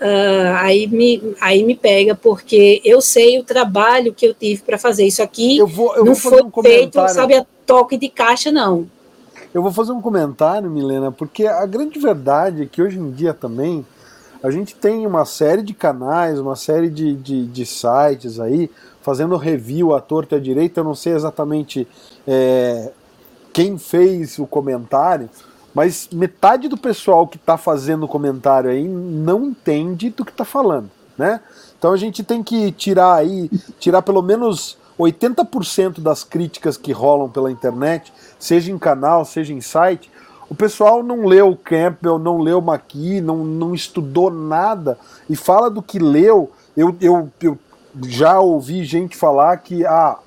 [0.02, 4.78] uh, aí, me, aí me pega, porque eu sei o trabalho que eu tive para
[4.78, 5.06] fazer.
[5.06, 8.88] Isso aqui eu vou, eu não foi um feito, sabe, a toque de caixa, não.
[9.53, 13.34] Eu vou fazer um comentário, Milena, porque a grande verdade é que hoje em dia
[13.34, 13.86] também
[14.41, 18.72] a gente tem uma série de canais, uma série de, de, de sites aí,
[19.02, 20.80] fazendo review à torta e à direita.
[20.80, 21.88] Eu não sei exatamente
[22.28, 22.91] é,
[23.53, 25.30] quem fez o comentário,
[25.73, 30.89] mas metade do pessoal que está fazendo comentário aí não entende do que está falando,
[31.18, 31.39] né?
[31.77, 33.49] Então a gente tem que tirar aí,
[33.80, 39.61] tirar pelo menos 80% das críticas que rolam pela internet, seja em canal, seja em
[39.61, 40.11] site.
[40.49, 44.99] O pessoal não leu Campbell, não leu Maqui, não, não estudou nada
[45.30, 46.52] e fala do que leu.
[46.76, 47.57] Eu, eu, eu
[48.07, 50.18] já ouvi gente falar que a,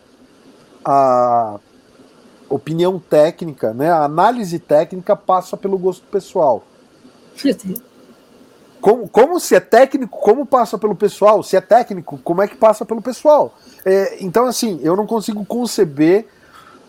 [0.85, 1.61] a
[2.55, 3.91] opinião técnica, né?
[3.91, 6.63] A análise técnica passa pelo gosto pessoal.
[8.81, 11.43] Como, como se é técnico, como passa pelo pessoal?
[11.43, 13.55] Se é técnico, como é que passa pelo pessoal?
[13.85, 16.27] É, então, assim, eu não consigo conceber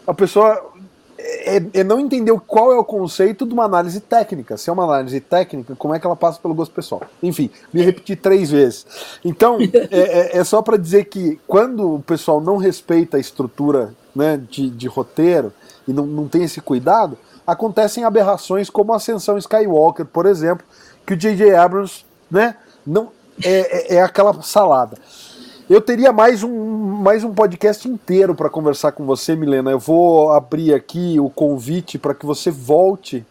[0.06, 0.74] a pessoa
[1.18, 4.58] é, é, não entender qual é o conceito de uma análise técnica.
[4.58, 7.02] Se é uma análise técnica, como é que ela passa pelo gosto pessoal?
[7.24, 8.86] Enfim, me repeti três vezes.
[9.24, 9.58] Então,
[9.90, 14.42] é, é, é só para dizer que quando o pessoal não respeita a estrutura né,
[14.50, 15.52] de, de roteiro
[15.88, 20.66] e não, não tem esse cuidado, acontecem aberrações como a Ascensão Skywalker, por exemplo,
[21.06, 21.54] que o J.J.
[21.56, 22.56] Abrams né,
[22.86, 23.10] não,
[23.44, 24.98] é, é, é aquela salada.
[25.70, 29.72] Eu teria mais um, mais um podcast inteiro para conversar com você, Milena.
[29.72, 33.26] Eu vou abrir aqui o convite para que você volte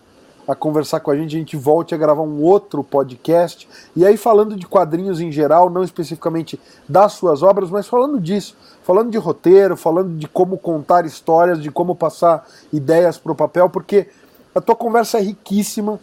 [0.47, 3.69] a conversar com a gente, a gente volte a gravar um outro podcast.
[3.97, 8.57] E aí, falando de quadrinhos em geral, não especificamente das suas obras, mas falando disso,
[8.85, 13.69] falando de roteiro, falando de como contar histórias, de como passar ideias para o papel,
[13.69, 14.07] porque
[14.55, 15.99] A tua conversa é riquíssima,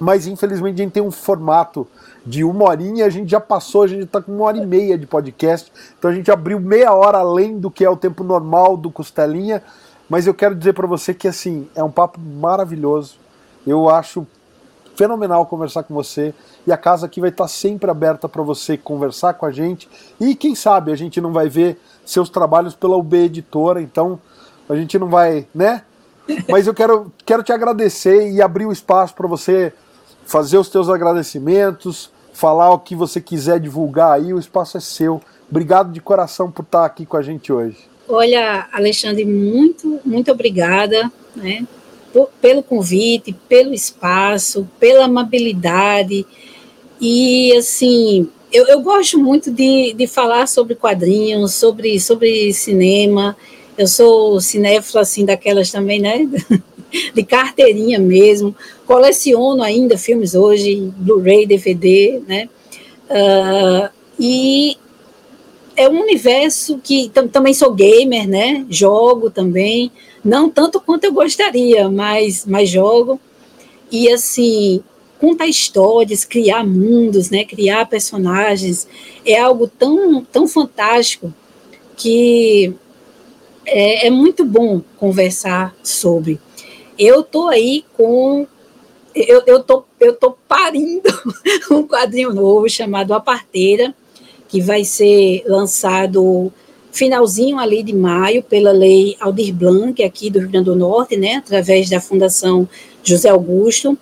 [0.00, 1.86] mas infelizmente a gente tem um formato
[2.24, 4.96] de uma horinha, a gente já passou, a gente está com uma hora e meia
[4.96, 8.78] de podcast, então a gente abriu meia hora além do que é o tempo normal
[8.78, 9.62] do Costelinha,
[10.08, 13.16] mas eu quero dizer para você que assim, é um papo maravilhoso.
[13.66, 14.26] Eu acho
[14.94, 16.34] fenomenal conversar com você
[16.66, 19.88] e a casa aqui vai estar sempre aberta para você conversar com a gente
[20.20, 24.20] e quem sabe a gente não vai ver seus trabalhos pela UB Editora, então
[24.68, 25.82] a gente não vai, né?
[26.48, 29.72] Mas eu quero, quero te agradecer e abrir o espaço para você
[30.24, 35.20] fazer os teus agradecimentos, falar o que você quiser divulgar aí, o espaço é seu.
[35.50, 37.76] Obrigado de coração por estar aqui com a gente hoje.
[38.08, 41.66] Olha, Alexandre, muito, muito obrigada, né?
[42.40, 46.26] Pelo convite, pelo espaço, pela amabilidade.
[47.00, 53.36] E, assim, eu, eu gosto muito de, de falar sobre quadrinhos, sobre, sobre cinema.
[53.78, 56.28] Eu sou cinéfila, assim, daquelas também, né?
[57.14, 58.54] de carteirinha mesmo.
[58.86, 62.48] Coleciono ainda filmes hoje, Blu-ray, DVD, né?
[63.08, 64.76] Uh, e
[65.76, 68.66] é um universo que também sou gamer, né?
[68.68, 69.90] Jogo também,
[70.24, 73.20] não tanto quanto eu gostaria, mas, mas jogo.
[73.90, 74.82] E assim,
[75.18, 77.44] contar histórias, criar mundos, né?
[77.44, 78.86] Criar personagens
[79.24, 81.32] é algo tão, tão fantástico
[81.96, 82.74] que
[83.66, 86.40] é, é muito bom conversar sobre.
[86.98, 88.46] Eu tô aí com
[89.14, 91.08] eu, eu, tô, eu tô parindo
[91.70, 93.94] um quadrinho novo chamado A Parteira,
[94.48, 96.52] que vai ser lançado
[96.92, 101.36] finalzinho ali de maio pela lei Aldir Blanc, aqui do Rio Grande do Norte, né,
[101.36, 102.68] através da Fundação
[103.02, 103.98] José Augusto.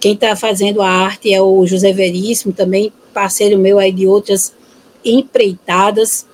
[0.00, 4.54] Quem está fazendo a arte é o José Veríssimo, também parceiro meu aí de outras
[5.04, 6.26] empreitadas.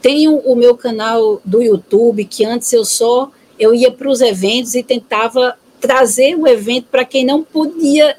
[0.00, 4.74] Tenho o meu canal do YouTube, que antes eu só eu ia para os eventos
[4.74, 8.16] e tentava trazer o evento para quem não podia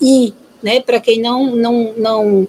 [0.00, 0.80] ir, né?
[0.80, 2.48] Para quem não não não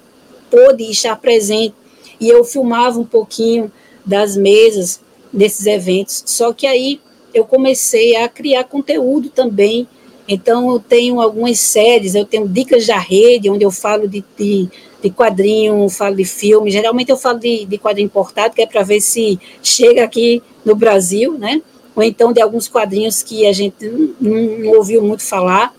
[0.50, 1.74] pôde estar presente.
[2.22, 3.72] E eu filmava um pouquinho
[4.06, 5.02] das mesas
[5.34, 6.24] desses eventos.
[6.26, 7.02] Só que aí
[7.34, 9.88] eu comecei a criar conteúdo também.
[10.28, 14.70] Então, eu tenho algumas séries, eu tenho Dicas da Rede, onde eu falo de, de,
[15.02, 16.72] de quadrinho, falo de filme.
[16.72, 20.76] Geralmente eu falo de, de quadrinho importado, que é para ver se chega aqui no
[20.76, 21.62] Brasil, né?
[21.96, 25.74] ou então de alguns quadrinhos que a gente não, não ouviu muito falar.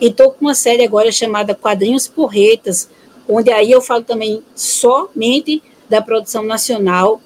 [0.00, 2.88] E estou com uma série agora chamada Quadrinhos Porretas,
[3.28, 5.62] onde aí eu falo também somente
[5.92, 7.20] da produção nacional,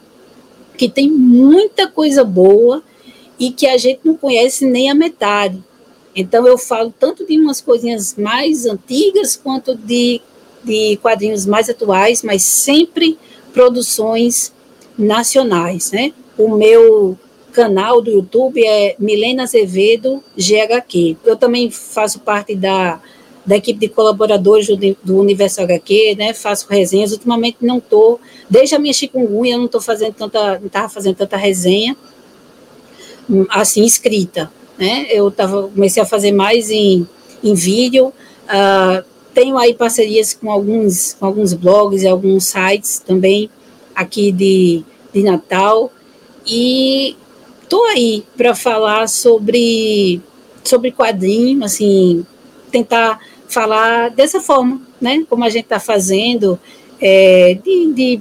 [0.77, 2.83] que tem muita coisa boa
[3.39, 5.63] e que a gente não conhece nem a metade.
[6.17, 10.21] Então eu falo tanto de umas coisinhas mais antigas quanto de,
[10.65, 13.17] de quadrinhos mais atuais, mas sempre
[13.53, 14.53] produções
[14.99, 16.13] nacionais, né?
[16.37, 17.17] O meu
[17.53, 21.19] canal do YouTube é Milena Azevedo GHQ.
[21.25, 23.01] Eu também faço parte da,
[23.47, 24.67] da equipe de colaboradores
[25.03, 26.35] do, Universo HQ, né?
[26.35, 27.13] Faço resenhas.
[27.13, 28.21] Ultimamente não estou,
[28.51, 31.97] desde a minha chikungunya, eu não estou fazendo tanta, não estava fazendo tanta resenha
[33.51, 35.07] assim escrita, né?
[35.11, 37.07] Eu tava, comecei a fazer mais em,
[37.43, 38.13] em vídeo.
[38.47, 39.05] Uh,
[39.35, 43.51] tenho aí parcerias com alguns, com alguns blogs e alguns sites também
[43.95, 45.93] aqui de, de Natal.
[46.47, 47.17] E
[47.67, 50.21] Estou aí para falar sobre,
[50.63, 52.25] sobre quadrinho, assim,
[52.71, 53.19] tentar
[53.49, 55.25] falar dessa forma, né?
[55.29, 56.59] Como a gente está fazendo,
[57.01, 58.21] é, de, de,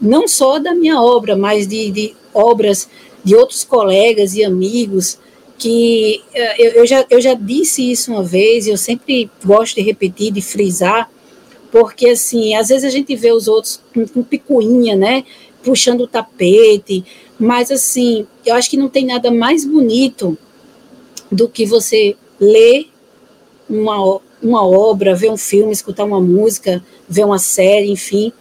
[0.00, 2.88] não só da minha obra, mas de, de obras
[3.24, 5.18] de outros colegas e amigos
[5.56, 9.76] que é, eu, eu, já, eu já disse isso uma vez, e eu sempre gosto
[9.76, 11.08] de repetir, de frisar,
[11.70, 15.24] porque assim, às vezes a gente vê os outros com, com picuinha, né?
[15.62, 17.04] Puxando o tapete,
[17.42, 20.38] mas, assim, eu acho que não tem nada mais bonito
[21.28, 22.88] do que você ler
[23.68, 28.32] uma, uma obra, ver um filme, escutar uma música, ver uma série, enfim,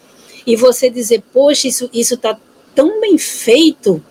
[0.46, 2.38] e você dizer, poxa, isso está
[2.74, 4.04] tão bem feito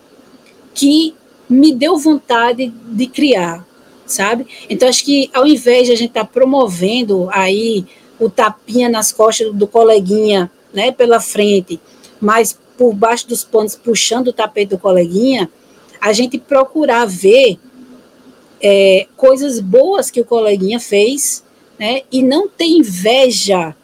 [0.73, 1.13] que
[1.49, 3.65] me deu vontade de criar,
[4.05, 4.47] sabe?
[4.69, 7.85] Então, acho que ao invés de a gente estar tá promovendo aí
[8.19, 11.81] o tapinha nas costas do coleguinha, né, pela frente,
[12.21, 15.49] mas por baixo dos panos, puxando o tapete do coleguinha,
[15.99, 17.59] a gente procurar ver
[18.61, 21.43] é, coisas boas que o coleguinha fez,
[21.81, 23.75] né, e não ter inveja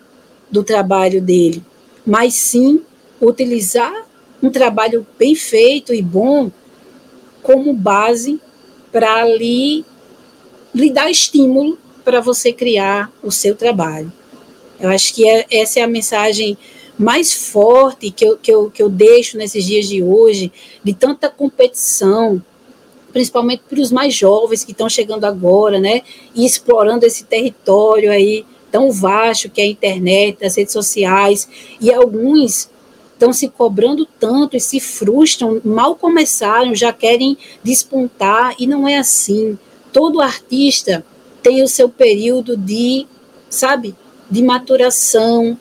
[0.51, 1.63] do trabalho dele,
[2.05, 2.83] mas sim
[3.19, 4.05] utilizar
[4.41, 6.51] um trabalho bem feito e bom
[7.41, 8.39] como base
[8.91, 9.83] para lhe,
[10.75, 14.13] lhe dar estímulo para você criar o seu trabalho.
[14.79, 16.55] Eu acho que é, essa é a mensagem
[16.99, 20.51] mais forte que eu, que, eu, que eu deixo nesses dias de hoje,
[20.83, 22.43] de tanta competição,
[23.17, 26.03] principalmente para os mais jovens que estão chegando agora, né?
[26.35, 31.49] E explorando esse território aí tão vasto que é a internet, as redes sociais,
[31.81, 32.69] e alguns
[33.13, 38.99] estão se cobrando tanto e se frustram, mal começaram, já querem despontar, e não é
[38.99, 39.57] assim.
[39.91, 41.03] Todo artista
[41.41, 43.07] tem o seu período de,
[43.49, 43.95] sabe,
[44.29, 45.57] de maturação,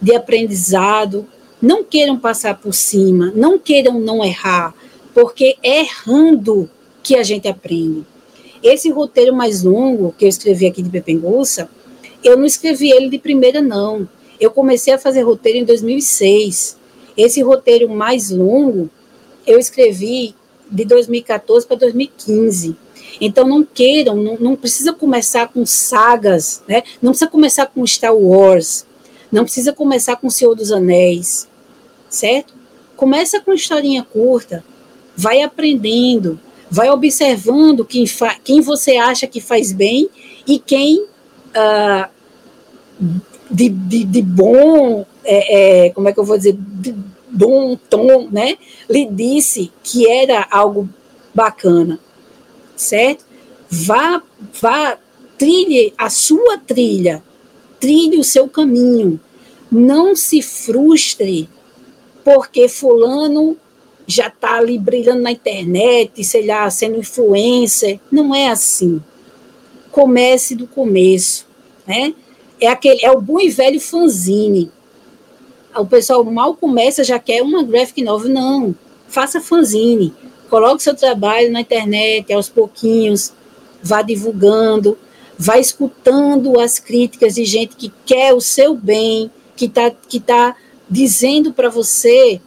[0.00, 1.26] de aprendizado.
[1.60, 4.72] Não queiram passar por cima, não queiram não errar,
[5.20, 6.70] porque é errando
[7.02, 8.06] que a gente aprende.
[8.62, 11.68] Esse roteiro mais longo que eu escrevi aqui de Pepenguça,
[12.22, 14.08] eu não escrevi ele de primeira, não.
[14.38, 16.78] Eu comecei a fazer roteiro em 2006.
[17.16, 18.88] Esse roteiro mais longo,
[19.44, 20.36] eu escrevi
[20.70, 22.76] de 2014 para 2015.
[23.20, 26.84] Então não queiram, não, não, precisa começar com sagas, né?
[27.02, 28.86] Não precisa começar com Star Wars,
[29.32, 31.48] não precisa começar com Senhor dos Anéis,
[32.08, 32.54] certo?
[32.94, 34.62] Começa com historinha curta,
[35.18, 36.38] vai aprendendo,
[36.70, 38.04] vai observando quem,
[38.44, 40.08] quem você acha que faz bem
[40.46, 42.08] e quem uh,
[43.50, 46.94] de, de, de, bom, é, é, como é que eu vou dizer, de
[47.28, 48.56] bom tom, né,
[48.88, 50.88] lhe disse que era algo
[51.34, 51.98] bacana,
[52.76, 53.24] certo?
[53.68, 54.22] Vá,
[54.62, 54.96] vá,
[55.36, 57.24] trilhe a sua trilha,
[57.80, 59.18] trilhe o seu caminho,
[59.68, 61.48] não se frustre
[62.22, 63.56] porque fulano
[64.10, 68.00] já está ali brilhando na internet, sei lá, sendo influencer.
[68.10, 69.02] Não é assim.
[69.92, 71.46] Comece do começo,
[71.86, 72.14] né?
[72.58, 74.72] É aquele, é o bom e velho fanzine.
[75.76, 78.74] O pessoal mal começa já quer uma graphic novel, não.
[79.06, 80.14] Faça fanzine.
[80.48, 83.34] Coloque seu trabalho na internet aos pouquinhos,
[83.82, 84.96] vá divulgando,
[85.38, 90.56] vá escutando as críticas de gente que quer o seu bem, que está que tá
[90.88, 92.40] dizendo para você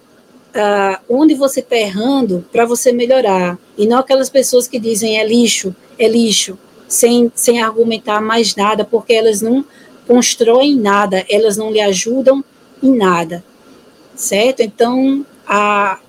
[0.51, 3.57] uh, onde você está errando para você melhorar.
[3.77, 6.57] E não aquelas pessoas que dizem é lixo, é lixo,
[6.87, 9.65] sem, sem argumentar mais nada, porque elas não
[10.07, 12.43] constroem nada, elas não lhe ajudam
[12.81, 13.43] em nada.
[14.15, 14.61] Certo?
[14.61, 15.99] Então, a,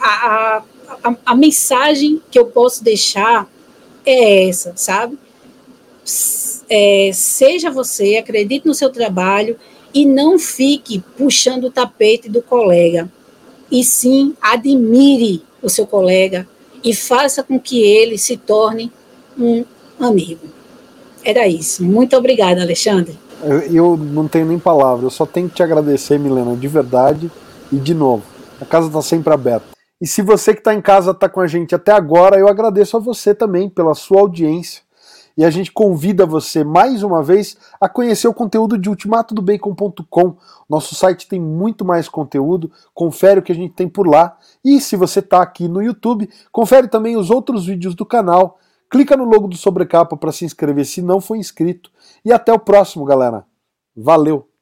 [0.00, 0.62] a,
[1.02, 3.48] a, a mensagem que eu posso deixar
[4.06, 5.18] é essa, sabe?
[6.68, 9.58] É, seja você, acredite no seu trabalho
[9.92, 13.10] e não fique puxando o tapete do colega
[13.74, 16.46] e sim admire o seu colega
[16.84, 18.92] e faça com que ele se torne
[19.36, 19.64] um
[19.98, 20.46] amigo.
[21.24, 21.82] Era isso.
[21.82, 23.18] Muito obrigada, Alexandre.
[23.42, 27.28] Eu, eu não tenho nem palavra, eu só tenho que te agradecer, Milena, de verdade.
[27.72, 28.22] E de novo,
[28.60, 29.66] a casa está sempre aberta.
[30.00, 32.96] E se você que está em casa está com a gente até agora, eu agradeço
[32.96, 34.83] a você também pela sua audiência
[35.36, 40.36] e a gente convida você mais uma vez a conhecer o conteúdo de ultimatodobacon.com.
[40.68, 44.36] Nosso site tem muito mais conteúdo, confere o que a gente tem por lá.
[44.64, 48.58] E se você está aqui no YouTube, confere também os outros vídeos do canal.
[48.90, 51.90] Clica no logo do Sobrecapa para se inscrever se não for inscrito.
[52.24, 53.44] E até o próximo, galera.
[53.96, 54.53] Valeu!